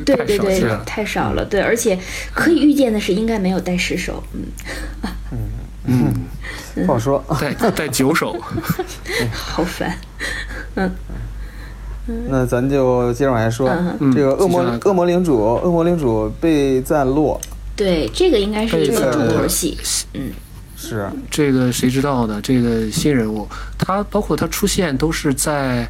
[0.04, 0.84] 对太对对少了，。
[0.84, 1.44] 太少了。
[1.46, 1.98] 对，而且
[2.34, 4.22] 可以预见的是，应该没有带十手。
[5.86, 6.12] 嗯，
[6.86, 7.24] 不好说。
[7.40, 8.36] 带带九手，
[9.32, 9.96] 好烦。
[12.28, 17.40] 那咱就接着往下说，嗯这个恶魔恶魔领主，恶魔领主被赞落。
[17.74, 19.78] 对，这个应该是一个重头戏。
[20.12, 20.30] 嗯，
[20.76, 22.40] 是这个谁知道呢？
[22.42, 25.88] 这个新人物，他包括他出现都是在，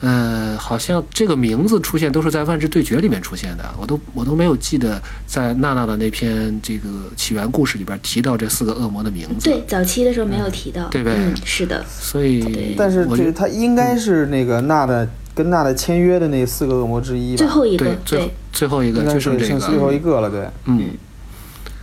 [0.00, 9.50] 呃，好像这个名字出现都是在《万智对决》里面出现的，我都我都没有记得在娜娜的那篇这个起源故事里边提到这四个恶魔的名字。
[9.50, 10.88] 对，早期的时候没有提到。
[10.88, 11.84] 对呗嗯，是的。
[11.88, 17.38] 所以，但是我就这他应该是那个娜的跟娜的签约的那四个恶魔之一吧？
[17.38, 20.48] 最后一个对，最后，最后一个应该就是剩这个最后，一个了，对。
[20.66, 20.90] 嗯，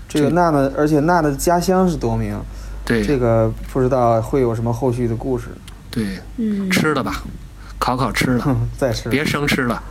[0.08, 2.40] 这个娜娜，而且娜娜的家乡是多明，
[2.86, 5.48] 对这个不知道会有什么后续的故事。
[5.92, 7.24] 对，嗯，吃的吧，
[7.80, 9.10] 烤烤吃了，再吃。
[9.10, 9.82] 别生吃了。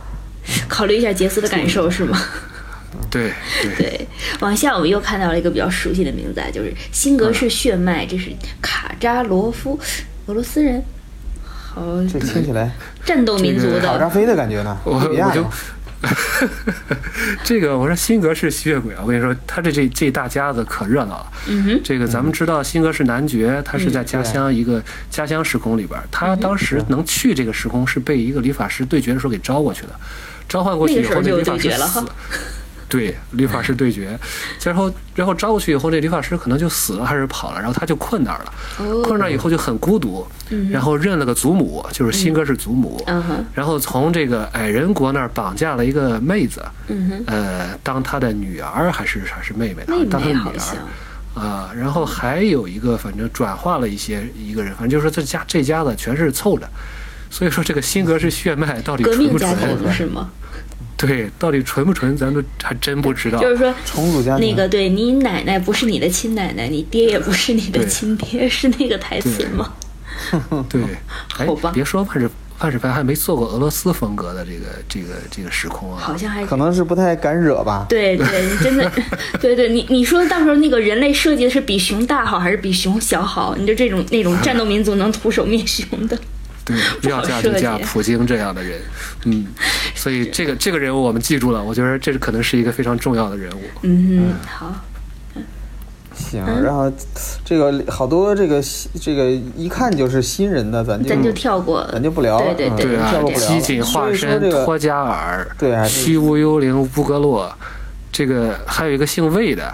[0.67, 2.21] 考虑一下杰斯的感受是吗？
[3.11, 4.07] 对对，对，
[4.39, 8.29] 往下我们又看到了一个比较熟悉的名字，啊，就是辛格氏血脉，这是
[8.61, 9.77] 卡扎罗夫，
[10.27, 10.81] 俄罗斯人，
[11.43, 12.71] 好这听起来
[13.03, 14.77] 战斗民族这个卡扎的，菲的感觉呢。
[14.85, 15.31] 我我就呀
[17.43, 21.31] 这个我说辛格是吸血鬼啊，我跟你说，他这这这大家子可热闹了。
[21.47, 29.89] 嗯哼，这个咱们知道，辛格是男爵，他是在家乡一个家乡时空里边，他当时能去这个时空是被一个理发师对决的时候给招过去的，
[30.47, 32.03] 召唤过去以后，那理发师死。
[32.95, 34.17] 对，理发师对决，
[34.63, 38.53] 然后然后招过去以后，这理发师可能就死了还是跑了，然后他就困那儿了，
[39.03, 40.25] 困那儿以后就很孤独，
[40.71, 43.03] 然后认了个祖母，就是辛格是祖母，
[43.53, 46.63] 然后从这个矮人国那儿绑架了一个妹子，
[47.27, 49.93] 呃，当他的女儿还是还是妹妹呢？
[50.09, 56.69] 当他的女儿，啊，然后还有一个，反正转化了一些一个人，反正就是说这家这家子全是凑的，
[57.29, 59.93] 所以说这个辛格是血脉到底革纯不命家纯？
[59.93, 60.29] 是吗？
[60.97, 63.39] 对，到底纯不纯，咱都还真不知道。
[63.39, 63.73] 就是说。
[63.85, 64.49] 重组家庭。
[64.49, 69.73] 那个，对你奶奶不是你的亲奶奶，你爹也不是你的亲爹，是那个台词吗？
[70.69, 70.81] 对，
[71.37, 72.29] 哎好吧，别说万智
[72.59, 76.15] 万智牌还没做过俄罗斯风格的这个这个这个时空啊好。
[76.15, 77.85] 像还可能是不太敢惹吧。
[77.89, 78.89] 对对，真的，
[79.41, 83.53] 对对，你 你说到时候那个人类设计的是比熊大好还是比熊小好？
[83.57, 86.17] 你就这种那种战斗民族能徒手灭熊的，
[86.65, 86.75] 对，
[87.09, 88.81] 要嫁就嫁普京这样的人，
[89.25, 89.45] 嗯，
[89.93, 93.61] 所以这个这个人物我们记住了，我觉得这可能是一个非常重要的人物。
[93.83, 94.75] 嗯哼，好，
[96.15, 96.91] 行，嗯然后
[97.45, 98.63] 这个好多这个
[98.99, 102.53] 这个一看就是新人的，咱就咱就跳过，咱就不聊了。
[102.53, 103.55] 嗯对对对对啊跳过不，聊了。
[103.55, 107.53] 机警化身这个托加尔，对啊这虚无幽灵乌格洛，
[108.11, 109.71] 这个还有一个姓魏的，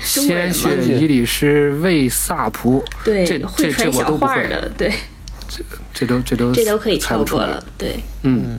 [0.00, 4.92] 鲜嘛血伊里什魏萨普，对，这这这我都不会，对，
[5.92, 7.64] 这都这都这都可以猜不出来跳过了，。
[7.76, 8.58] 对嗯，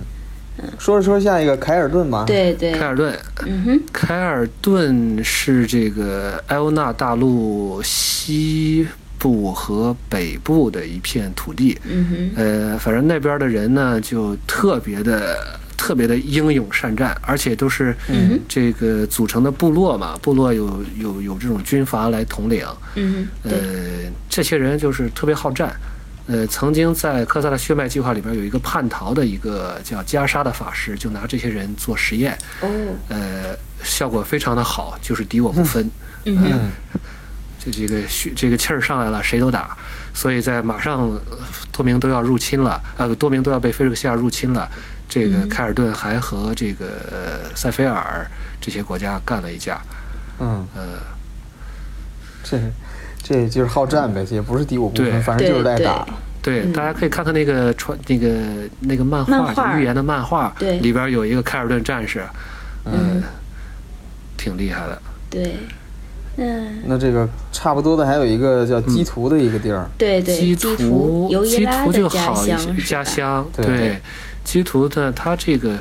[0.77, 8.85] 说着说着下一个凯尔顿吧。，对对凯，尔顿，嗯哼，凯尔顿是这个埃欧纳大陆西
[9.17, 11.79] 部和北部的一片土地。
[11.85, 15.37] 嗯哼，呃，反正那边的人呢，就特别的、
[15.77, 22.65] 特别的英勇善战，而且都是嗯这个组成的部落嘛，部落有有有这种军阀来统领。
[22.95, 23.57] 嗯哼，呃，，
[24.29, 25.73] 这些人就是特别好战。
[26.31, 32.69] 呃，曾经在科萨的血脉计划里边有一个叛逃的一个叫加沙的法师，就拿这些人做实验，哦，
[33.09, 35.91] 呃，效果非常的好，就是敌我不分。
[36.23, 36.71] 嗯。
[37.63, 39.77] 这这个血这个气儿上来了，谁都打，
[40.15, 41.37] 所以在马上呃
[41.71, 44.67] 多明都要入侵了，呃，多明都要被菲利克西亚入侵了。
[45.07, 45.49] 这个嗯。
[45.49, 48.25] 凯尔顿还和这个呃塞菲尔
[48.59, 49.79] 这些国家干了一架，
[50.39, 50.97] 嗯，呃，
[52.41, 52.57] 这
[53.31, 55.85] 这就是好战呗，也不是敌我不对分，反正就是对对。
[55.85, 56.05] 爱打。
[56.41, 56.73] 对，嗯。
[56.73, 58.29] 大家可以看看那个传那个
[58.81, 60.79] 那个漫画，就预言的漫画，对。
[60.79, 62.23] 里边有一个凯尔顿战士，
[62.85, 63.21] 嗯，
[64.37, 65.01] 挺厉害的。
[65.29, 65.55] 对，
[66.35, 72.83] 嗯，那这个差不多的还有一个叫基图的一个地儿，对对，基图图基图就好一些？
[72.85, 73.65] 家乡对。
[73.65, 74.01] 对，
[74.43, 75.77] 基图的它这个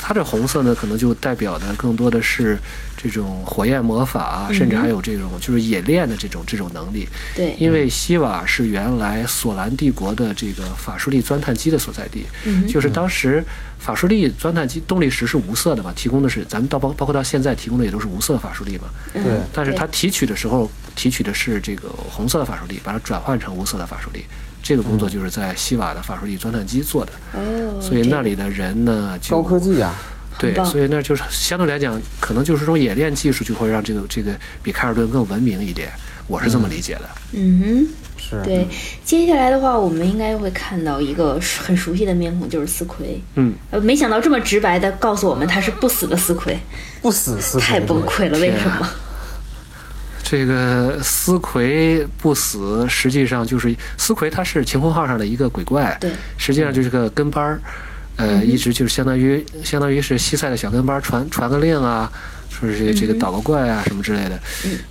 [0.00, 2.58] 它这红色呢，可能就代表的更多的是
[3.02, 7.08] 这种火焰魔法，嗯甚至还有这种就是冶炼的这种这种能力。
[7.34, 13.42] 对，因为西瓦是原来索兰帝国的这个法术力钻探机的所在地，嗯就是当时
[13.78, 18.84] 法术力钻探机动力石是无色的嘛，提供的是咱们到包包括到现在提供的也都是无色法术力嘛，
[19.14, 19.32] 嗯对。
[19.52, 24.24] 但是它提取的时候提取的是这个红色的法术力，把它转换成无色的法术力，
[24.62, 29.94] 这个工作就是在西瓦的法术力钻探机做的，哦，所以那里的人呢就高科技啊，
[30.40, 34.32] 对，所以那就是相对来讲，可能就是这种演练技术就会让这个这个
[34.62, 35.90] 比凯尔顿更文明一点，
[36.26, 37.02] 我是这么理解的。
[37.32, 38.66] 嗯哼，是对。
[39.04, 43.22] 接下来的话，我们应该会看到一个很熟悉的面孔，就是斯奎。
[43.34, 46.58] 嗯，呃，没想到这么直白的告诉我们他是不死的斯奎，
[47.02, 48.88] 不死斯奎，太崩溃了，为什么？
[50.22, 57.60] 这个斯奎不死，实际上就是斯奎，他是晴空号上的一个鬼怪，对，实际上就是个跟班儿，
[58.20, 62.10] 呃，一直就是相当于相当于是西塞的小跟班，传传个令啊，
[62.48, 64.40] 说是这个捣个怪啊什么之类的，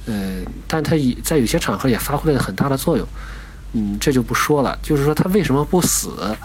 [0.08, 3.08] 呃，但他也在有些场合也发挥了很大的作用，
[3.74, 6.36] 嗯，这就不说了，就是说他为什么不死，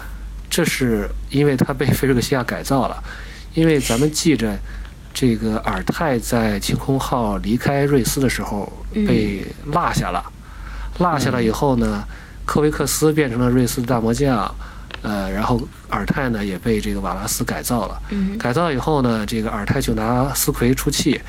[0.50, 3.02] 这是因为他被 菲瑞克西亚改造了，
[3.54, 4.56] 因为咱们记着。
[5.16, 8.70] 这个尔泰在晴空号离开瑞斯的时候
[9.06, 10.20] 被落下了，
[10.98, 12.02] 落下了以后呢，
[12.44, 14.52] 科维克斯变成了瑞斯的大魔将，
[15.04, 18.02] 呃，然后尔泰呢也被这个瓦拉斯改造了。
[18.36, 21.20] 改造以后呢，这个尔泰就拿斯奎出气，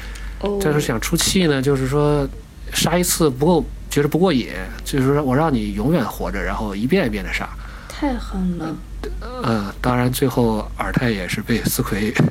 [0.59, 2.27] 但是想出气呢，就是说
[2.73, 4.47] 杀一次不够，觉得不过瘾，
[4.83, 7.47] 就是说我让你永远活着，然后一遍一遍的杀。
[7.87, 8.75] 太狠了。
[9.43, 12.11] 呃，当然最后尔泰也是被斯奎。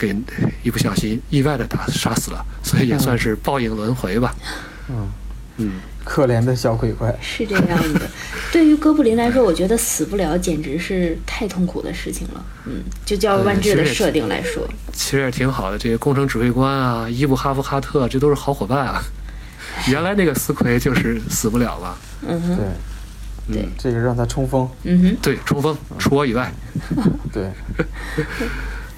[0.00, 0.16] 给
[0.62, 4.34] 一不小心意外的打杀死了，所以也算是报应轮回吧。
[4.88, 5.08] 嗯嗯，
[6.04, 8.00] 可怜的小鬼怪是这样的。
[8.50, 12.44] 对于哥布林来说，我觉得死不了简直是太痛苦的事情了。
[12.66, 15.78] 嗯，就叫万智的设定来说，其实也挺好的。
[15.78, 19.02] 这个工程指挥官啊，伊布哈夫哈特，这都是好伙伴啊。
[19.88, 21.98] 原来那个斯奎就是死不了了。
[22.26, 22.58] 嗯哼，
[23.46, 24.68] 对，对，这个让他冲锋。
[24.82, 26.52] 嗯哼，对，冲锋，除我以外。
[27.32, 27.50] 对。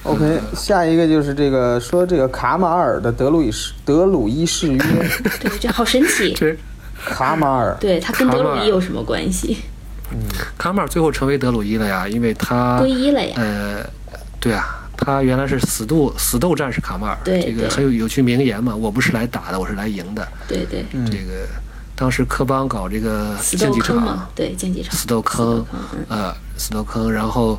[0.05, 4.79] OK，下一个就是这个说这个卡马尔的德鲁伊誓德鲁伊誓约，
[5.41, 6.33] 对，这好神奇。
[6.35, 6.57] 这
[7.05, 9.59] 卡马尔，对他跟德鲁伊有什么关系？
[10.11, 10.19] 嗯，
[10.59, 13.35] 卡马尔最后成为德鲁伊了呀，因为他皈依了呀。
[13.37, 13.87] 呃，
[14.41, 20.27] 对啊，他原来是死斗死斗战士卡马尔，对这个很有有句名言嘛，我不是来打的，我是来赢的。
[20.49, 21.47] 对对，这个
[21.95, 25.65] 当时科邦搞这个竞技场，对竞技场，死斗坑，
[26.09, 27.57] 呃，死斗坑，然后。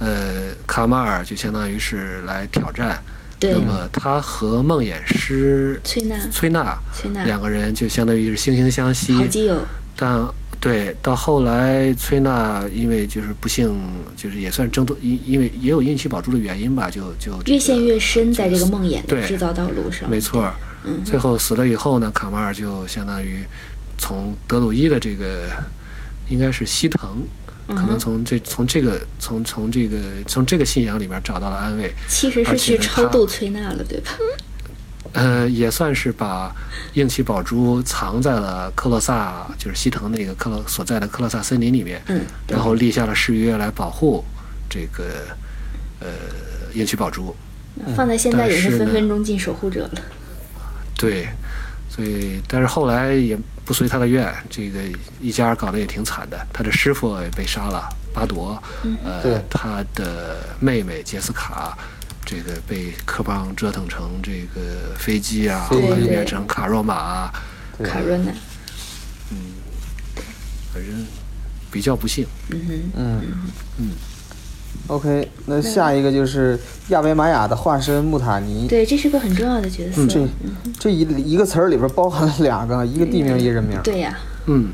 [0.00, 3.00] 呃，卡马尔就相当于是来挑战，
[3.40, 9.56] 那么他和梦魇师崔娜、崔娜、崔娜两个人就相当于是惺惺相惜，好基友。
[9.96, 10.26] 但
[10.60, 13.72] 对，到后来崔娜因为就是不幸，
[14.16, 20.10] 就是也算争夺，因因为也有运气保住的原因吧，就就越陷越深，在这个梦魇的制造道路上。
[20.10, 20.50] 没错，
[20.84, 23.44] 嗯，最后死了以后呢，卡马尔就相当于
[23.96, 25.48] 从德鲁伊的这个
[26.28, 27.22] 应该是西藤。
[27.68, 34.12] 可能从这从这个从从这个从这个信仰里面找到了安慰，其实是去超度崔娜了，对吧？
[35.12, 36.52] 呃，也算是把
[36.94, 44.24] 硬气宝珠藏在了克洛萨，就是西藤那个克洛所在的克洛萨森林里面，嗯，然后立下了誓约来保护
[44.68, 45.04] 这个
[46.00, 46.08] 呃
[46.74, 47.34] 硬气宝珠。
[47.96, 50.02] 放在现在也是分分钟进守护者了。
[50.96, 51.28] 对，
[51.94, 53.38] 所以但是后来也。
[53.66, 54.78] 不随他的愿，这个
[55.22, 56.46] 一家搞得也挺惨的。
[56.52, 58.62] 他的师傅也被杀了，巴夺，
[59.02, 61.74] 呃，他的妹妹杰斯卡，
[62.26, 67.32] 这个被科邦折腾成这个飞机啊，后来变成卡若玛，
[67.82, 68.30] 卡若娜，
[69.30, 69.54] 嗯，
[70.70, 71.06] 反正
[71.70, 72.26] 比较不幸。
[72.50, 73.22] 嗯哼，嗯
[73.78, 73.90] 嗯。
[74.88, 76.58] OK，那下一个就是
[76.88, 78.66] 亚维玛雅的化身穆塔尼。
[78.68, 80.06] 对，这是个很重要的角色。
[80.06, 80.26] 这
[80.78, 81.00] 这一
[81.32, 83.80] 一个词儿里边包含了两个，一个地名，一个人名。
[83.82, 84.18] 对呀。
[84.46, 84.72] 嗯，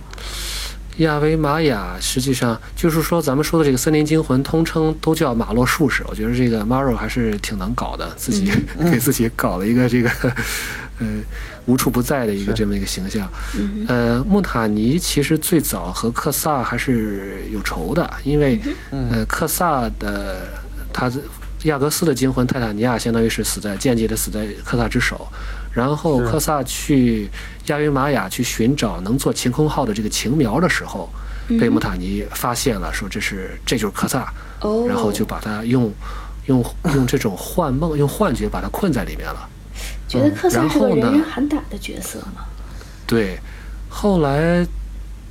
[0.97, 6.03] 亚维玛雅实际上就是说，咱们说的这个森林惊魂，通称都叫马洛术士。
[6.09, 8.51] 我觉得这个 Maro 还是挺能搞的，自己
[8.91, 10.11] 给自己搞了一个这个，
[11.01, 11.07] 呃。
[11.67, 13.31] 无处不在的一个这么一个形象，
[13.87, 18.59] 呃，穆塔尼其实最早和克萨还是有仇的，因为
[18.91, 20.49] 呃，克萨的
[20.93, 21.09] 他
[21.65, 25.29] 亚格斯的惊魂泰坦尼亚相当于是死在间接的死在克萨之手，
[25.73, 27.29] 然后克萨去
[27.67, 31.09] 亚维玛雅去寻找能做晴空号的这个晴苗的时候，
[31.61, 34.33] 被穆塔尼发现了，说这是这就是克萨，
[34.89, 35.93] 然后就把他用
[36.47, 39.49] 用用这种幻梦用幻觉把他困在里面了。
[40.11, 42.45] 觉得克萨是个人人喊打的角色吗？
[43.07, 43.39] 对，
[43.89, 44.67] 后来，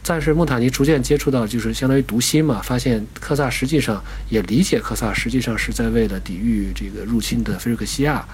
[0.02, 8.26] 但是穆塔尼逐渐接触到，就是相当于读心嘛，发现克萨实际上也理解克萨实际上是在为了抵御这个入侵的菲瑞克西亚，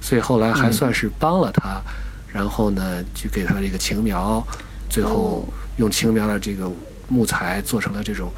[0.00, 1.80] 所以后来还算是帮了他，
[2.26, 4.44] 然后呢，就给他这个青苗，
[4.90, 5.46] 最后
[5.76, 6.68] 用青苗的这个
[7.06, 8.32] 木材做成了这种，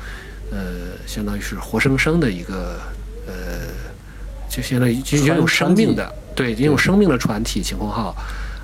[0.51, 2.79] 呃，相当于是活生生的一个，
[3.27, 3.33] 呃，
[4.55, 6.15] 就相当于就拥有生命的。
[6.35, 8.15] 对，拥有生命的船体晴空号，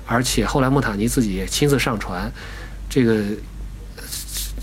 [0.05, 2.31] 而且后来莫塔尼自己也亲自上船，
[2.89, 3.23] 这个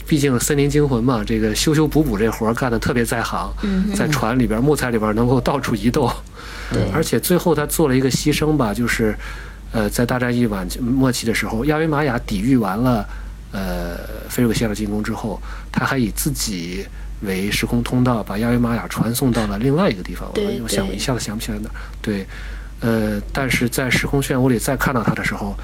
[0.06, 3.52] 毕竟森林惊魂嘛，这个修修补补这活儿干得特别在行，
[3.94, 6.10] 在船里边、木材里边能够到处移动。
[6.70, 9.16] 对，而且最后他做了一个牺牲吧，就是，
[9.72, 13.08] 呃，在大战役晚末期的时候，亚维玛雅抵御完了，
[13.52, 13.96] 呃，
[14.28, 15.40] 菲鲁克谢的进攻之后，
[15.72, 16.86] 他还以自己
[17.22, 20.30] 为时空通道，把亚维玛雅传送到了另外一个地方。
[20.34, 21.74] 我我想我一下子想不起来哪儿。
[22.00, 22.26] 对，
[22.80, 25.54] 呃，但是在时空漩涡里再看到他的时候，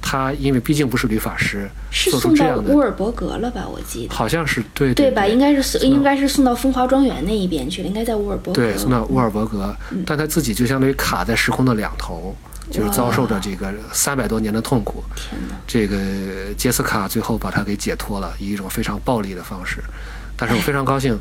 [0.00, 3.66] 他因为毕竟不是女法师，是送到乌，尔伯格了吧？
[3.68, 4.14] 我记得。
[4.14, 5.26] 好像是对对对吧？
[5.26, 8.62] 应该是送，应该是送到风华庄园那一边去了，应该在乌尔伯格。
[8.62, 12.34] 对，送到乌尔伯格，嗯但他自己就相当于卡在时空的两头，
[12.70, 15.02] 就是遭受着这个三百多年的痛苦。
[15.66, 15.98] 这个
[16.56, 19.82] 杰斯卡最后把他给解脱了，以一种非常暴力的方式。
[20.40, 21.18] 但是我非常高兴，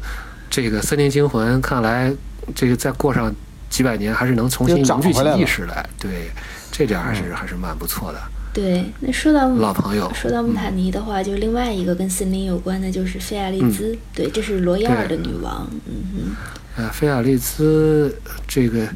[0.49, 2.09] 这个《森林惊魂》看来
[2.55, 3.30] 这个再过上
[3.70, 5.86] 几百年，还是能重新凝聚起意识来。
[5.99, 6.32] 对，
[6.72, 8.20] 这点还是、还是蛮不错的。
[8.53, 13.95] 对，那说到老朋友说到穆塔尼的话，就另外一个跟森林有关的，就是菲亚利兹。
[14.13, 15.70] 对，这是罗亚尔的女王。
[15.86, 16.36] 嗯
[16.78, 18.17] 呃，菲亚利兹
[18.47, 18.88] 这个，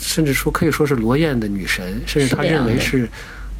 [0.00, 3.08] 甚至说可以说是罗燕的女神，甚至他认为是，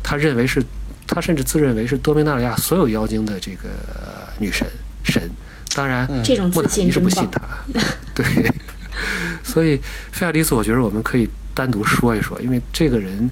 [0.03, 0.61] 他认为是，
[1.07, 4.67] 他甚至自认为是多米纳里亚所有妖精的这个呃女神
[5.05, 5.23] 神。
[5.75, 7.27] 当然，哼，这种自信是不信。
[7.31, 7.41] 他，
[8.15, 8.25] 对，
[9.43, 9.81] 所以
[10.13, 13.31] 菲亚迪斯，我觉得我们可以单独说一说，因为这个人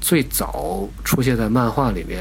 [0.00, 2.20] 最早出现在漫画里面，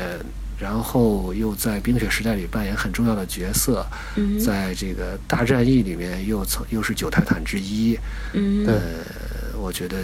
[0.60, 3.86] 然后又在冰雪时代里扮演很重要的角色，
[4.16, 7.98] 嗯在这个大战役里面又曾又是九泰坦之一，
[8.34, 9.98] 嗯呃，我觉得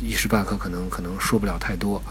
[0.00, 2.02] 一时半刻可能可能说不了太多，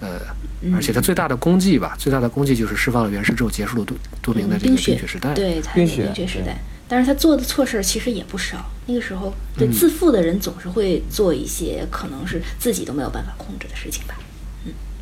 [0.00, 0.18] 呃，
[0.62, 6.56] 嗯而且他最大的功绩吧，最大的功绩就是释放了原石之后结束了多多明的这个冰冰雪时代，对，冰雪冰雪时代。
[6.88, 8.68] 但是他做的错事儿其实也不少。
[8.86, 14.14] 那个时候，对嗯自负的人总是会做一些可能是自己都没有办法控制的事情吧。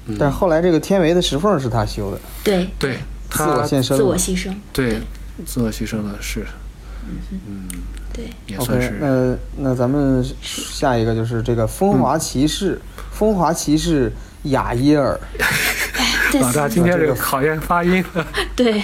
[0.07, 2.99] 嗯但是后来这个天维的石缝是他修的，对，对
[3.31, 3.97] 自我他献身。
[3.97, 4.53] 自我牺牲。
[4.73, 4.99] 对
[5.47, 6.47] 自我牺牲了，是，
[7.31, 7.69] 嗯，
[8.13, 8.99] 对，也算 OK，是。
[9.01, 12.81] 那那咱们下一个就是这个风华骑士，
[13.11, 14.13] 风华骑士
[14.45, 15.19] 雅耶尔，
[16.33, 18.83] 在老大今天这个考验发音了， 对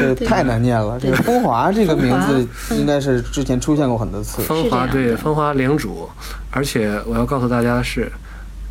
[0.00, 0.98] 这太难念了。
[1.00, 4.42] 这个风华这个名字应该是之前出现过很多次。
[4.42, 6.08] 风华对风华领主，
[6.50, 8.10] 而且我要告诉大家的是，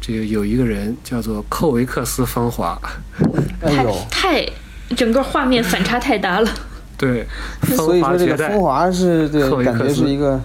[0.02, 2.80] 这个有一个人叫做寇维克斯风华，
[3.62, 4.46] 太哎呦，太
[4.96, 6.50] 整个画面反差太大了。
[7.00, 7.26] 对，
[7.76, 10.40] 所风以说这个风，华是对感觉是一个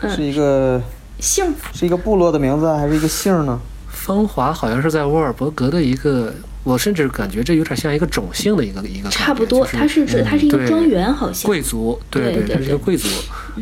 [0.00, 0.80] 嗯是一个
[1.18, 3.60] 姓儿是一个部落的名字，还是一个姓呢？
[3.90, 6.32] 风华好像是在沃尔伯格的一个，
[6.62, 11.46] 我甚至感觉这有点像一个种姓的一个一个，差不多，就是它是指它是一个庄园，好像。
[11.46, 13.08] 贵族，对对对它是一个贵族，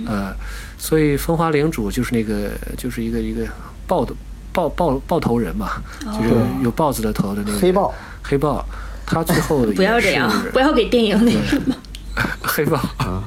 [0.06, 0.32] 呃，
[0.76, 3.42] 所以风华领主就是那个就是一个一个
[3.86, 4.14] 豹的
[4.52, 5.70] 豹豹豹头人嘛，
[6.18, 8.64] 就是有豹子的头的那个黑豹，黑豹，
[9.06, 11.74] 他最后 不要这样，不要给电影那什么。
[12.42, 12.80] 黑豹，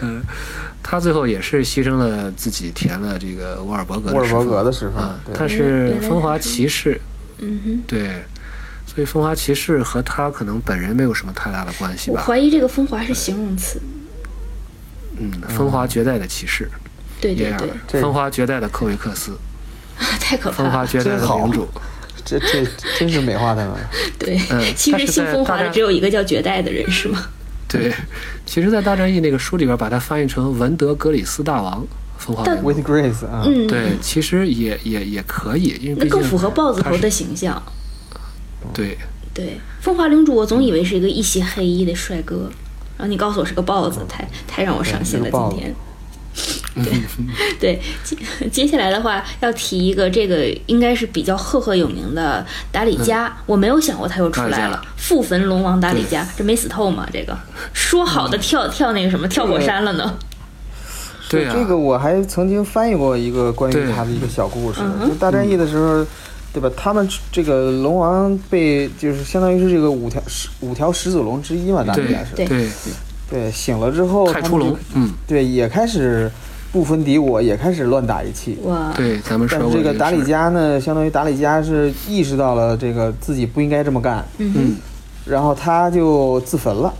[0.00, 0.22] 嗯，
[0.82, 7.00] 他最后也是牺牲了自己，填了这个沃尔伯格沃尔伯格的的石石缝啊，，他，是风华骑士，
[7.38, 7.82] 嗯哼。
[7.86, 8.22] 对，
[8.86, 13.80] 所以风华骑士和他可能本人没有什么太大的关系吧，我怀疑这个风华是形容词。
[15.18, 16.70] 嗯，风华绝代的骑士，耶尔
[17.20, 19.36] 对对对，这风华绝代的科维克斯，
[20.20, 20.86] 太可怕了风华了。
[20.86, 21.68] 绝代的领主，
[22.24, 22.64] 这这
[22.98, 23.74] 真是美化他们。
[24.18, 27.26] 对嗯，其实他是姓风华的只有一个叫绝代的人，是吗？
[27.68, 27.92] 对，
[28.46, 31.84] 其实，在大战役那个书里边，把它翻译成文德格里斯大王，
[32.18, 37.60] 风华但领主 With Grace 啊，嗯，对，其实也也也可以，因为那更符合豹子头的形象。
[38.72, 38.96] 对，
[39.32, 42.50] 对，风华领主，我总以为是一个一袭黑衣的帅哥，
[42.96, 45.30] 然后你告诉我是个豹子，太太让我伤心了。
[45.30, 45.74] 今天。
[46.74, 46.92] 对
[47.60, 48.16] 对，接
[48.50, 57.06] 接下来的话要提一个，这个应该是比较赫赫有名的达里加，我没有想过他又出来了，复焚龙王达里加，这没死透吗？
[57.12, 57.36] 这个。
[57.72, 60.14] 说好的跳跳那个什么跳火山了呢？
[61.28, 61.54] 对啊。
[61.54, 66.04] 这个我还曾经翻译过一个关于他的一个小故事，就大战役的时候，
[66.52, 66.68] 对吧？
[66.76, 72.68] 他们这个龙王被就是相当于是这个五条始五条始祖龙之一嘛，大对家是对对，
[73.30, 76.30] 对醒了之后，他们就太初龙，嗯，对也开始
[76.74, 78.58] 不分敌我，也开始乱打一气。
[78.64, 84.76] 哇，对，咱们说但是过这个达里加呢，相当于达里加是意识到了这个自己不应该这么干，嗯嗯。
[85.24, 86.92] 然后他就自焚了。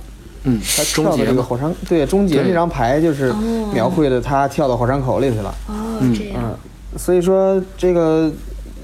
[0.44, 3.70] 嗯他，跳到终结嘛，这个火山，对，终结这张牌就是哦。
[3.74, 5.52] 描绘的他跳到火山口里去了。
[5.66, 6.14] 哦，嗯。
[6.14, 6.56] 这样，嗯，
[6.96, 8.30] 所以说这个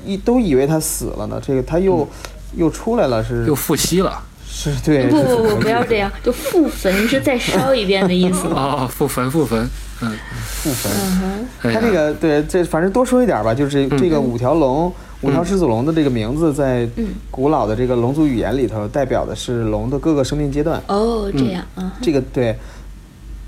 [0.04, 2.08] 一都以为他死了呢，这个他又、
[2.56, 8.48] 又出来了，是又复吸了，是对，不不不，不要这样，就复焚是再烧一遍的意思。
[8.48, 8.82] 啊？
[8.82, 9.68] 哦，复焚复焚，
[10.02, 10.12] 嗯，
[10.44, 10.92] 复焚。
[10.92, 16.88] 嗯哼，哎呀他这个对这反正多说一点吧，就是这个五条龙，五条狮子龙的这个名字在
[17.30, 20.80] 古老的这个龙族语言里头，代表的是龙的各个生命阶段。
[20.86, 22.56] 哦，这样，嗯这个对，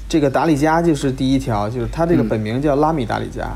[0.09, 3.50] 这个达里加就是第一条，就是它这个本名叫拉米达里加。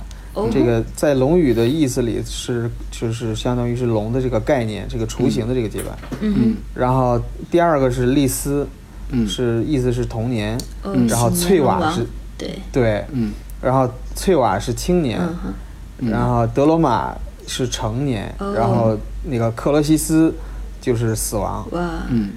[0.53, 5.97] 这个在龙语的意思里是就是相当于是龙的这个概念，这个雏形的这个阶段。
[6.21, 7.19] 嗯然后
[7.51, 8.69] 第二个是利斯，
[9.13, 10.59] 嗯是意思是童年。
[10.85, 12.07] 嗯，然后翠瓦是
[12.37, 13.33] 对，对，嗯。
[13.63, 15.21] 然后翠瓦是青年，
[15.99, 17.15] 然后德罗马
[17.47, 18.53] 是成年，哦。
[18.53, 20.35] 然后那个克罗西斯
[20.81, 21.67] 就是死亡。
[21.73, 22.31] 哇，嗯。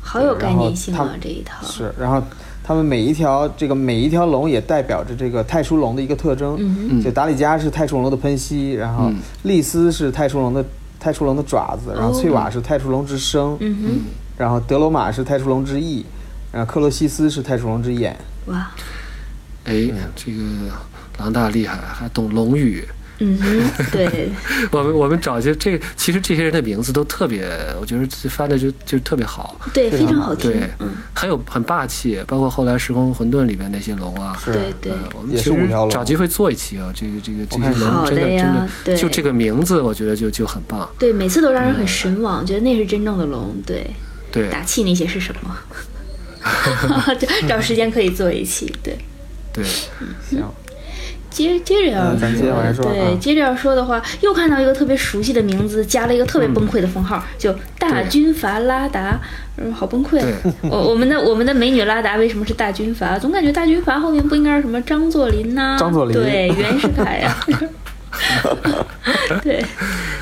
[0.00, 2.20] 好有概念性然后他啊这一套，是，然后
[2.64, 6.56] 他们每一条这个每一条龙也代表着这个太初龙的一个特征。
[6.58, 7.02] 嗯嗯。
[7.02, 9.18] 就达里加是太初龙的喷息，然后嗯。
[9.42, 10.64] 利斯是太初龙的
[10.98, 12.20] 太初龙的爪子，然后哦。
[12.20, 14.00] 翠瓦是太初龙之声，嗯哼，
[14.36, 16.04] 然后德罗马是太初龙之翼，
[16.50, 18.16] 然后克罗西斯是太初龙之眼。
[18.46, 18.72] 哇，
[19.64, 20.42] 哎，这个
[21.18, 22.84] 狼大厉害，还懂龙语。
[23.24, 23.38] 嗯，
[23.92, 24.30] 对，
[24.72, 27.46] 我们我们找些这其实这些人的名字都特别，
[27.80, 34.36] 我觉得翻的就就特别好，对，非非常好听对，，嗯，很有很霸气，包括后来《时空混沌》里面那些龙啊。
[34.44, 40.88] 是，对对呃，我们其实找机会做一期啊，这个这个这些龙真的好的呀真的，对就这个名字，我觉得就就很棒。
[40.98, 43.88] 对，每次都让人很神往，觉得那是真正的龙，对，
[44.32, 45.56] 对，打气那些是什么？
[47.20, 48.98] 找 找时间可以做一期，对。
[49.52, 49.64] 对，
[50.28, 50.42] 行，
[51.30, 59.20] 接接着要嗯咱接着往说对，啊接着要说的话，又看到一个特别熟悉的名字，加了一个特别崩溃的封号，就大军阀拉达，
[59.56, 60.34] 嗯，好崩溃对。
[60.62, 63.18] 我我们的我们的美女拉达为什么是大军阀？
[63.18, 66.12] 总感觉大军阀后面不应该是什么张作霖呐、张作霖。
[66.12, 67.36] 对，袁世凯呀、
[69.42, 69.64] 对，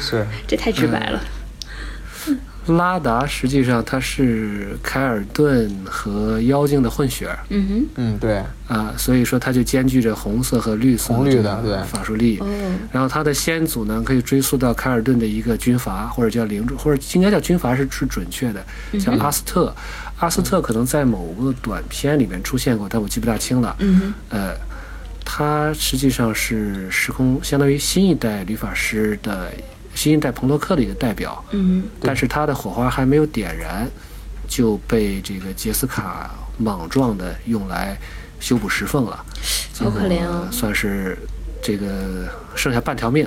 [0.01, 0.25] 是。
[0.47, 1.21] 这太直白了。
[2.77, 7.39] 拉达实际上它是凯尔顿和妖精的混血儿。
[7.49, 11.83] 嗯哼，嗯，对，啊，所以说它就兼具着红色和绿色的对。
[11.85, 12.39] 法术力。
[12.43, 18.65] 嗯，然后它的先祖呢，可以追溯到凯尔顿的一个军阀，或者叫领主，或者应该叫军阀是是准确的，
[18.99, 19.75] 叫阿斯特。
[20.19, 23.75] 阿斯特可能在某个短片里面出现过，但我记不大清了。
[23.79, 24.55] 嗯哼，呃，
[25.25, 29.51] 他实际上是时空相当于新一代律法师的
[29.95, 33.87] 新一代彭洛克的一个代表，嗯但是他的火花还没有点燃，
[34.49, 37.99] 就被这个杰斯卡莽撞的用来
[38.39, 39.25] 修补石缝了，
[39.79, 41.19] 好可怜啊算是
[41.63, 43.27] 这个剩下半条命。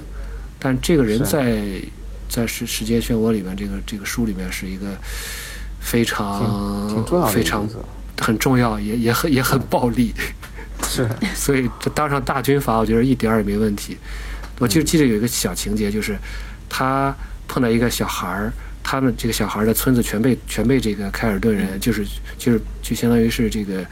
[0.57, 1.81] 但这个人是在
[2.29, 4.87] 在时时间漩涡里面，这个这个书里面是一个
[5.81, 7.67] 非常挺挺重要的非常
[8.19, 10.13] 很重要，也也很也很暴力。
[10.87, 13.97] 是， 所以这当上大军阀，我觉得一点儿也没问题。
[14.59, 16.17] 我就记得有一个小情节，就是
[16.75, 17.15] 他
[17.47, 18.51] 碰到一个小孩儿，
[18.81, 22.03] 他们这个小孩儿的村子全被全被这个凯尔顿人，就是
[22.35, 23.85] 就是就相当于是这个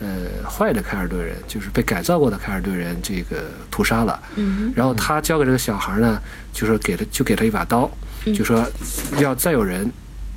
[0.00, 4.22] 呃坏的凯尔顿人，就是被改造过的凯尔顿人，这个屠杀了。
[4.34, 6.20] 嗯然后他交给这个小孩呢，
[6.52, 7.90] 就说给了就给他一把刀，
[8.26, 8.62] 就说
[9.18, 9.90] 要再有人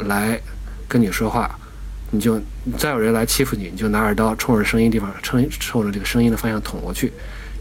[0.05, 0.39] 来
[0.87, 1.53] 跟你说话，
[2.11, 2.41] 你就
[2.77, 7.11] 再有人来欺负你，你就拿着刀冲着声音地方，冲冲着这个声音的方向捅过去，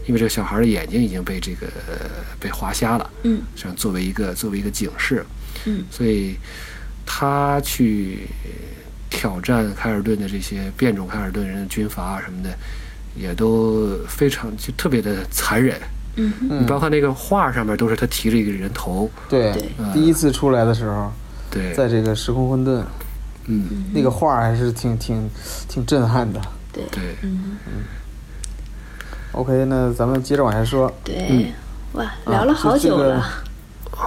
[0.09, 3.43] 因为这个小孩的眼睛已经被这个、呃、被划瞎了，嗯。
[3.55, 5.23] 这样作为一个作为一个警示，
[5.65, 5.83] 嗯。
[5.91, 6.35] 所以
[7.05, 8.27] 他去
[9.07, 12.49] 挑战凯尔顿的这些变种凯尔顿人的军阀啊什么的，
[13.15, 15.79] 也都非常就特别的残忍。
[16.15, 21.13] 嗯你，包括那个画上面都是他提着一个人头，对对，第一次出来的时候，
[21.51, 22.83] 对，在这个时空混沌，
[23.45, 25.29] 嗯，那个画还是挺挺
[25.67, 26.41] 挺震撼的。
[26.73, 27.71] 对，对，嗯哼，
[29.39, 30.91] OK，那咱们接着往下说。
[31.01, 31.53] 对，
[31.93, 33.23] 哇，啊聊了好久了，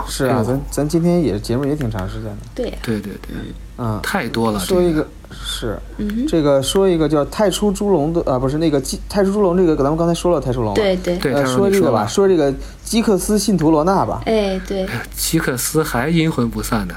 [0.07, 2.37] 是啊，咱咱今天也节目也挺长时间的。
[2.55, 3.35] 对呀，对对对，
[3.79, 4.61] 嗯，太多了。
[4.61, 10.75] 说一个是嗯，这个说一个叫太初猪龙的啊，不是那个基太初猪龙这个，咱们刚才说了太初龙。
[10.75, 12.53] 对对，对，说这个吧，说这个
[12.85, 14.21] 基克斯信徒罗纳吧。
[14.27, 16.95] 哎对，基克斯还阴魂不散呢。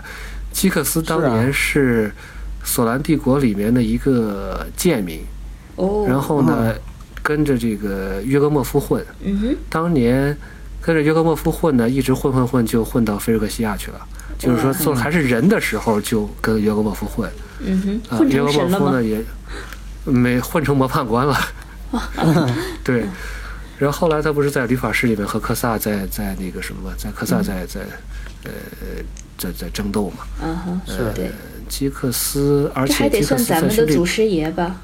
[0.51, 2.11] 基克斯当年是
[2.65, 5.21] 索兰帝国里面的一个贱民，
[5.77, 6.73] 哦，然后呢，
[7.25, 9.03] 跟着这个约格莫夫混。
[9.23, 10.37] 嗯哼，当年
[10.79, 13.99] 跟着约格莫夫混呢，一直混混混就混到菲尔克西亚去了。
[14.37, 17.27] 就是说，做还是人的时候就跟约格莫夫混，
[17.61, 19.03] 嗯哼，约格莫夫呢？
[19.03, 19.23] 也
[20.03, 21.35] 没混成模范官了。
[22.83, 23.05] 对，
[23.79, 27.81] 然后后来他不是在律法师里面和科萨在在那个什么，在科萨在在
[28.43, 28.51] 呃
[29.37, 30.17] 在在争斗嘛。
[30.43, 31.31] 嗯哼，是对，
[31.69, 34.75] 基克斯，而这还得且基克算咱们的祖师爷吧？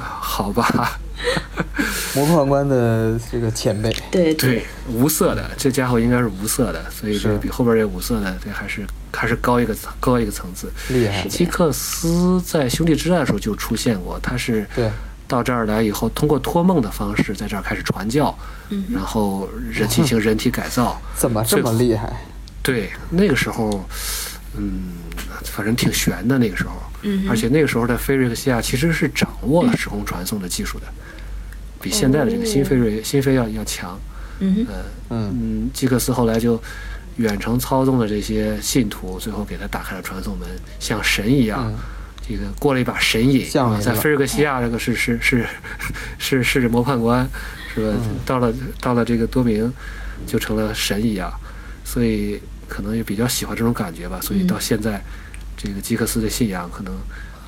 [0.00, 0.98] 好吧，
[2.14, 3.94] 模范官的这个前辈。
[4.10, 10.72] 对对，无色的，这家伙应该是无色的，所以这是比后边这五色的这还是还是高一个层高一个层次。
[10.88, 14.90] 厉害是，基克斯在兄弟之战的时候就出现过，他是对
[15.26, 18.36] 到这儿来以后，通过托梦的方式在这儿开始传教，
[18.70, 21.00] 嗯然后人进行人体改造。
[21.14, 22.10] 怎么这么厉害？
[22.62, 23.84] 对，那个时候，
[24.56, 24.94] 嗯，
[25.44, 26.72] 反正挺悬的那个时候。
[27.02, 30.86] 嗯而且那个时候的菲瑞克西亚其实是掌握了时空传送的技术的，
[31.80, 33.98] 比现在的这个新飞瑞、新飞要要强。
[34.40, 34.66] 嗯，
[35.10, 36.60] 嗯嗯，基克斯后来就
[37.16, 41.64] 远程操纵了这些信徒，最后给他打开了传送门，像神一样。
[41.66, 41.76] 嗯
[42.30, 43.46] 这个过了一把神瘾
[43.80, 45.46] 在菲瑞克西亚这个是是是
[46.18, 47.26] 是是模判官，
[47.74, 47.96] 是吧？
[48.04, 49.72] 嗯到了到了这个多明，
[50.26, 51.32] 就成了神一样，
[51.86, 52.38] 所以
[52.68, 54.20] 可能也比较喜欢这种感觉吧。
[54.20, 55.02] 所以到现在，
[55.58, 56.94] 这个基克斯的信仰可能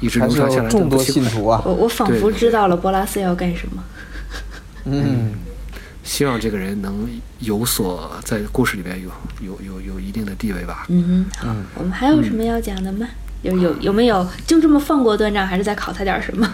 [0.00, 0.98] 一直流传下来有众多。
[1.02, 1.62] 信徒啊。
[1.64, 3.82] 我我仿佛知道了波拉斯要干什么。
[4.84, 5.32] 嗯，
[6.02, 7.08] 希望这个人能
[7.38, 9.10] 有所在故事里边有
[9.46, 10.84] 有有有一定的地位吧。
[10.88, 13.06] 嗯嗯，好，我们还有什么要讲的吗？
[13.42, 16.46] 有有有没有就这么放过段长，还是再考他点什么？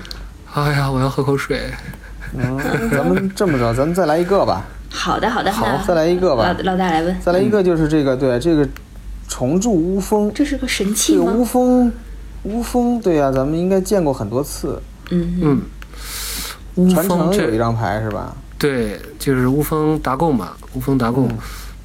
[0.54, 1.72] 哎呀，我要喝口水。
[2.36, 2.58] 嗯，
[2.90, 8.68] 咱们这么着，咱们再来一个吧，好的好的，好再来一个吧老老大来问，再来一个就是这个，对这个
[9.28, 11.44] 重铸乌风，这是个神器这个乌吗？
[11.44, 11.92] 风，
[12.44, 14.80] 乌风，对呀、咱们应该见过很多次。
[15.10, 15.62] 嗯嗯，
[16.76, 18.36] 乌传风这承有一张牌是吧？
[18.58, 21.28] 对，就是乌风达贡嘛，乌风达贡。
[21.28, 21.38] 嗯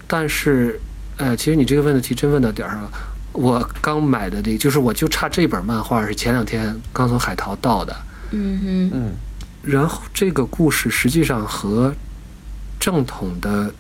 [0.08, 0.78] 但是，
[1.16, 2.92] 呃，其实你这个问题真问到点儿上了。
[3.32, 7.96] 我刚买的这，就是我就差这本漫画是前两天刚从海淘到的。
[8.32, 9.12] 嗯哼，嗯
[9.64, 11.94] 然后这个故事实际上和
[12.78, 13.74] 正统的，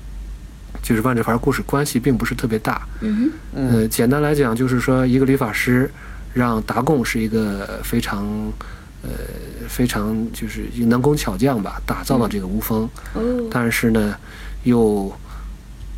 [0.81, 2.87] 就是万智牌故事关系并不是特别大。
[3.01, 5.89] 嗯嗯呃，简单来讲就是说，一个理发师
[6.33, 8.25] 让达贡是一个非常，
[9.03, 9.09] 呃，
[9.67, 12.89] 非常就是能工巧匠吧，打造了这个无风。
[13.49, 14.15] 但是呢，
[14.63, 15.11] 又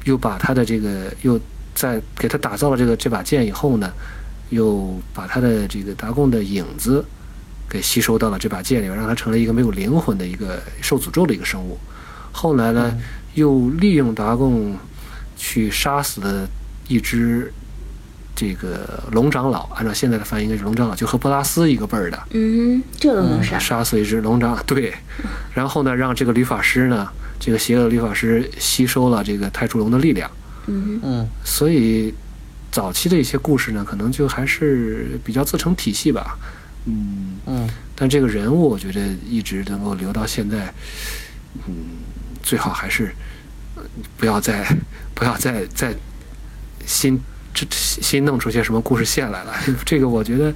[0.06, 1.40] 又把他的这个又
[1.74, 3.92] 在给他打造了这个这把剑以后呢，
[4.50, 7.04] 又把他的这个达贡的影子
[7.70, 11.78] 给吸收到了这把剑里边，让他成了一个没有灵魂的一个受诅咒的一个生物。
[12.32, 12.98] 后来呢，
[13.34, 14.78] 又利用达贡
[15.36, 16.48] 去杀死了
[16.88, 17.52] 一只
[18.36, 22.20] 这个龙长老，按照现在的翻译应该是龙长老，就和波拉斯一个辈儿的。
[22.32, 23.60] 嗯，这都能杀？
[23.60, 24.94] 杀死一只龙长，对，
[25.54, 27.08] 然后呢，让这个律法师呢，
[27.40, 30.30] 这个邪恶的律法师吸收了这个太初龙的力量，
[30.66, 31.28] 嗯，嗯。
[31.44, 32.14] 所以
[32.72, 36.38] 早期的一些故事呢，可能就还是比较自成体系吧，
[36.86, 37.70] 嗯，嗯。
[37.96, 40.74] 但这个人物我觉得一直能够留到现在，
[41.68, 41.76] 嗯，
[42.44, 43.12] 最好还是
[43.76, 43.82] 呃
[44.18, 44.64] 不要再
[45.16, 45.94] 不要再再
[46.86, 47.20] 新
[47.54, 49.54] 这新弄出些什么故事线来了，
[49.86, 50.54] 这个我觉得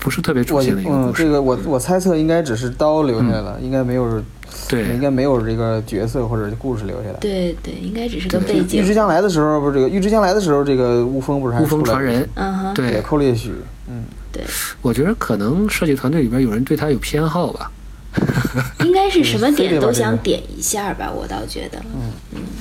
[0.00, 4.22] 不是特别主我线的一个嗯，故事，这个我我猜测应该只是刀留下来了，应该没有，
[4.68, 7.18] 对，应该没有这个角色或者故事留下来。
[7.20, 8.82] 对对，应该只是个对背景。
[8.82, 8.94] 预知。
[8.94, 12.92] 将来的时候，不是这个预知将来的时候，这个乌风不是还雾峰出来传人，嗯哼，对。
[12.92, 13.52] 也，寇烈许，
[13.88, 14.42] 嗯，对，
[14.80, 17.70] 我觉得可能设计团队里边有人对他有偏好吧。
[18.84, 21.78] 应该是什么点都想点一下吧，我倒觉得。
[21.94, 22.12] 嗯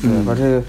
[0.01, 0.63] 对，把这个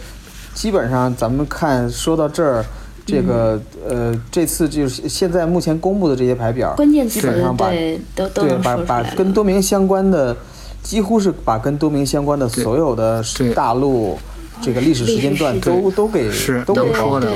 [0.55, 2.65] 基本上咱们看说到这儿，
[3.07, 9.03] 这个呃，这次就是现在目前公布的这些牌表，关键词基本上把对都都对把把。
[9.15, 10.37] 跟多明相关的，
[10.83, 13.25] 几乎是把跟多明相关的所有的
[13.55, 14.19] 大陆
[14.63, 17.31] 这个历史时间段都都给是都给说的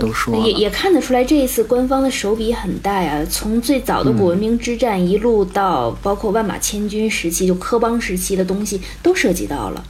[0.00, 3.24] 都说了也也看得出来，这一次官方的手笔很大呀。
[3.28, 9.84] 从最早的古文明之战一路到包括万马千军时期，就科邦时期的东西都涉及到了。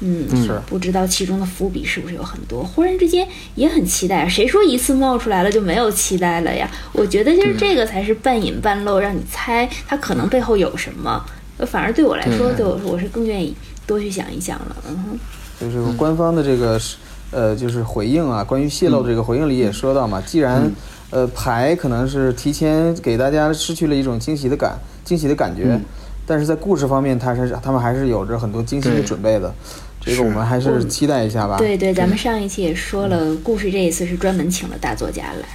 [0.00, 2.62] 嗯，是不知道其中的伏笔是不是有很多？
[2.62, 6.70] 忽然之间也很期待，谁说一次冒出来了就没有期待了呀？
[6.92, 11.24] 我觉得就是这个才是半隐半露，让你猜它可能背后有什么。
[11.58, 13.56] 呃反而对我来说，对对我我是更愿意
[13.86, 14.76] 多去想一想了。
[14.86, 15.18] 嗯哼，
[15.60, 16.96] 就是官方的这个是
[17.30, 20.70] 呃，就是回应啊，关于泄露这个回应里也说到嘛，既然
[21.10, 25.78] 呃牌可能是提前给大家失去了一种惊喜的感惊喜的感觉，
[26.26, 29.52] 但是在故事方面，他是他们还是有着很多精心的准备的，
[30.00, 31.56] 这个我们还是期待一下吧。
[31.58, 35.46] 对对，咱们上一期也说了，故事这一次是专门请了大作家来，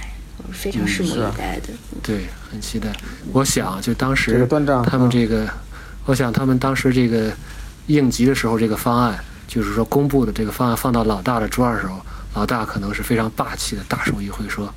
[0.50, 1.72] 非常拭目以待的。
[2.02, 2.88] 对，很期待。
[3.32, 5.46] 我想就当这个时断账他们嗯这个，
[6.06, 7.30] 我想他们当时这个
[7.86, 9.18] 应急的时候，这个方案
[9.52, 12.00] 就是说公布的这个方案放到老大的桌上的时候，
[12.32, 14.72] 老大可能是非常霸气的大手一挥说：“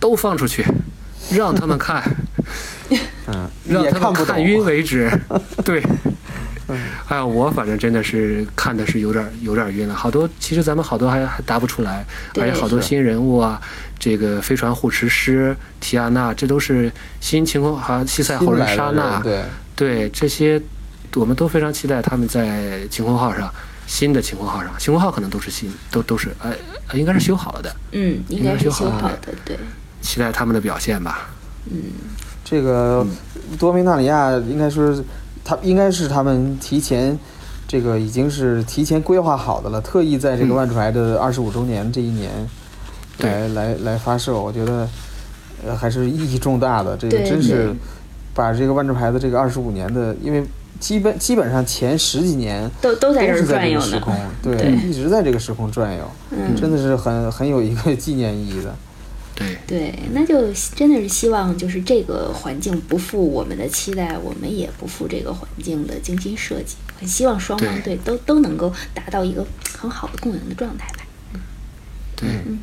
[0.00, 0.64] 都放出去，
[1.30, 2.02] 让他们看，
[3.28, 5.08] 嗯， 让他们看晕为止。
[5.64, 5.80] ”对。
[7.06, 12.04] 哎呀，我反正真的是看的是有点有点晕了，好多其实咱们好多还还答不出来，
[12.40, 13.60] 而且好多新人物啊，
[13.98, 16.90] 这个飞船护持师提亚娜，这都是
[17.20, 19.42] 新情况，还有西塞后人莎娜，对，
[19.74, 20.60] 对这些，
[21.16, 23.52] 我们都非常期待他们在晴空号上
[23.90, 26.52] 新的晴空号上，晴空号可能都是新，都都是呃
[26.86, 29.58] 呃应该是修好了的，嗯，应该是修好嗯的，对。
[30.00, 31.28] 期待他们的表现吧。
[31.66, 31.82] 嗯
[32.44, 33.04] 这个
[33.50, 35.04] 嗯多明纳里亚应该说是，
[35.44, 37.18] 他应该是他们提前，
[37.66, 42.48] 这个已经是提前规划好的了，特意在这个嗯万智牌的二十五周年这一年，
[43.18, 44.88] 来来来发售，我觉得
[45.66, 46.96] 呃还是意义重大的。
[46.96, 47.74] 这个真是
[48.32, 50.44] 把这个万智牌的这个二十五年的，因为
[50.80, 56.10] 基本基本上前十几年都都在这转悠时空，对，一直在这个时空转悠，
[56.56, 58.74] 真的是很很有一个纪念意义的。
[59.34, 66.76] 对对，那就真的是希望就是这个环境不负我们的期待，我们也不负这个环境的精心设计。
[66.98, 69.46] 很希望双方对都都能够达到一个
[69.78, 71.40] 很好的共赢的状态吧。
[72.16, 72.58] 对，嗯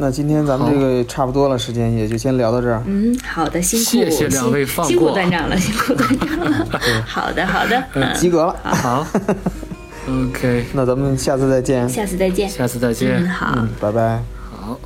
[0.00, 2.80] 那今天咱们这个差不多了，时间也就先聊到这儿。
[2.86, 6.66] 嗯，好的，辛苦谢谢两位放过，辛苦段长了， 辛苦段长了。
[7.04, 8.54] 好的，好的，嗯及格了。
[8.62, 9.04] 好，
[10.08, 11.88] OK，那咱们下次再见。
[11.88, 12.48] 下次再见。
[12.48, 13.16] 下次再见。
[13.24, 14.22] 嗯好，拜拜。
[14.48, 14.78] 好。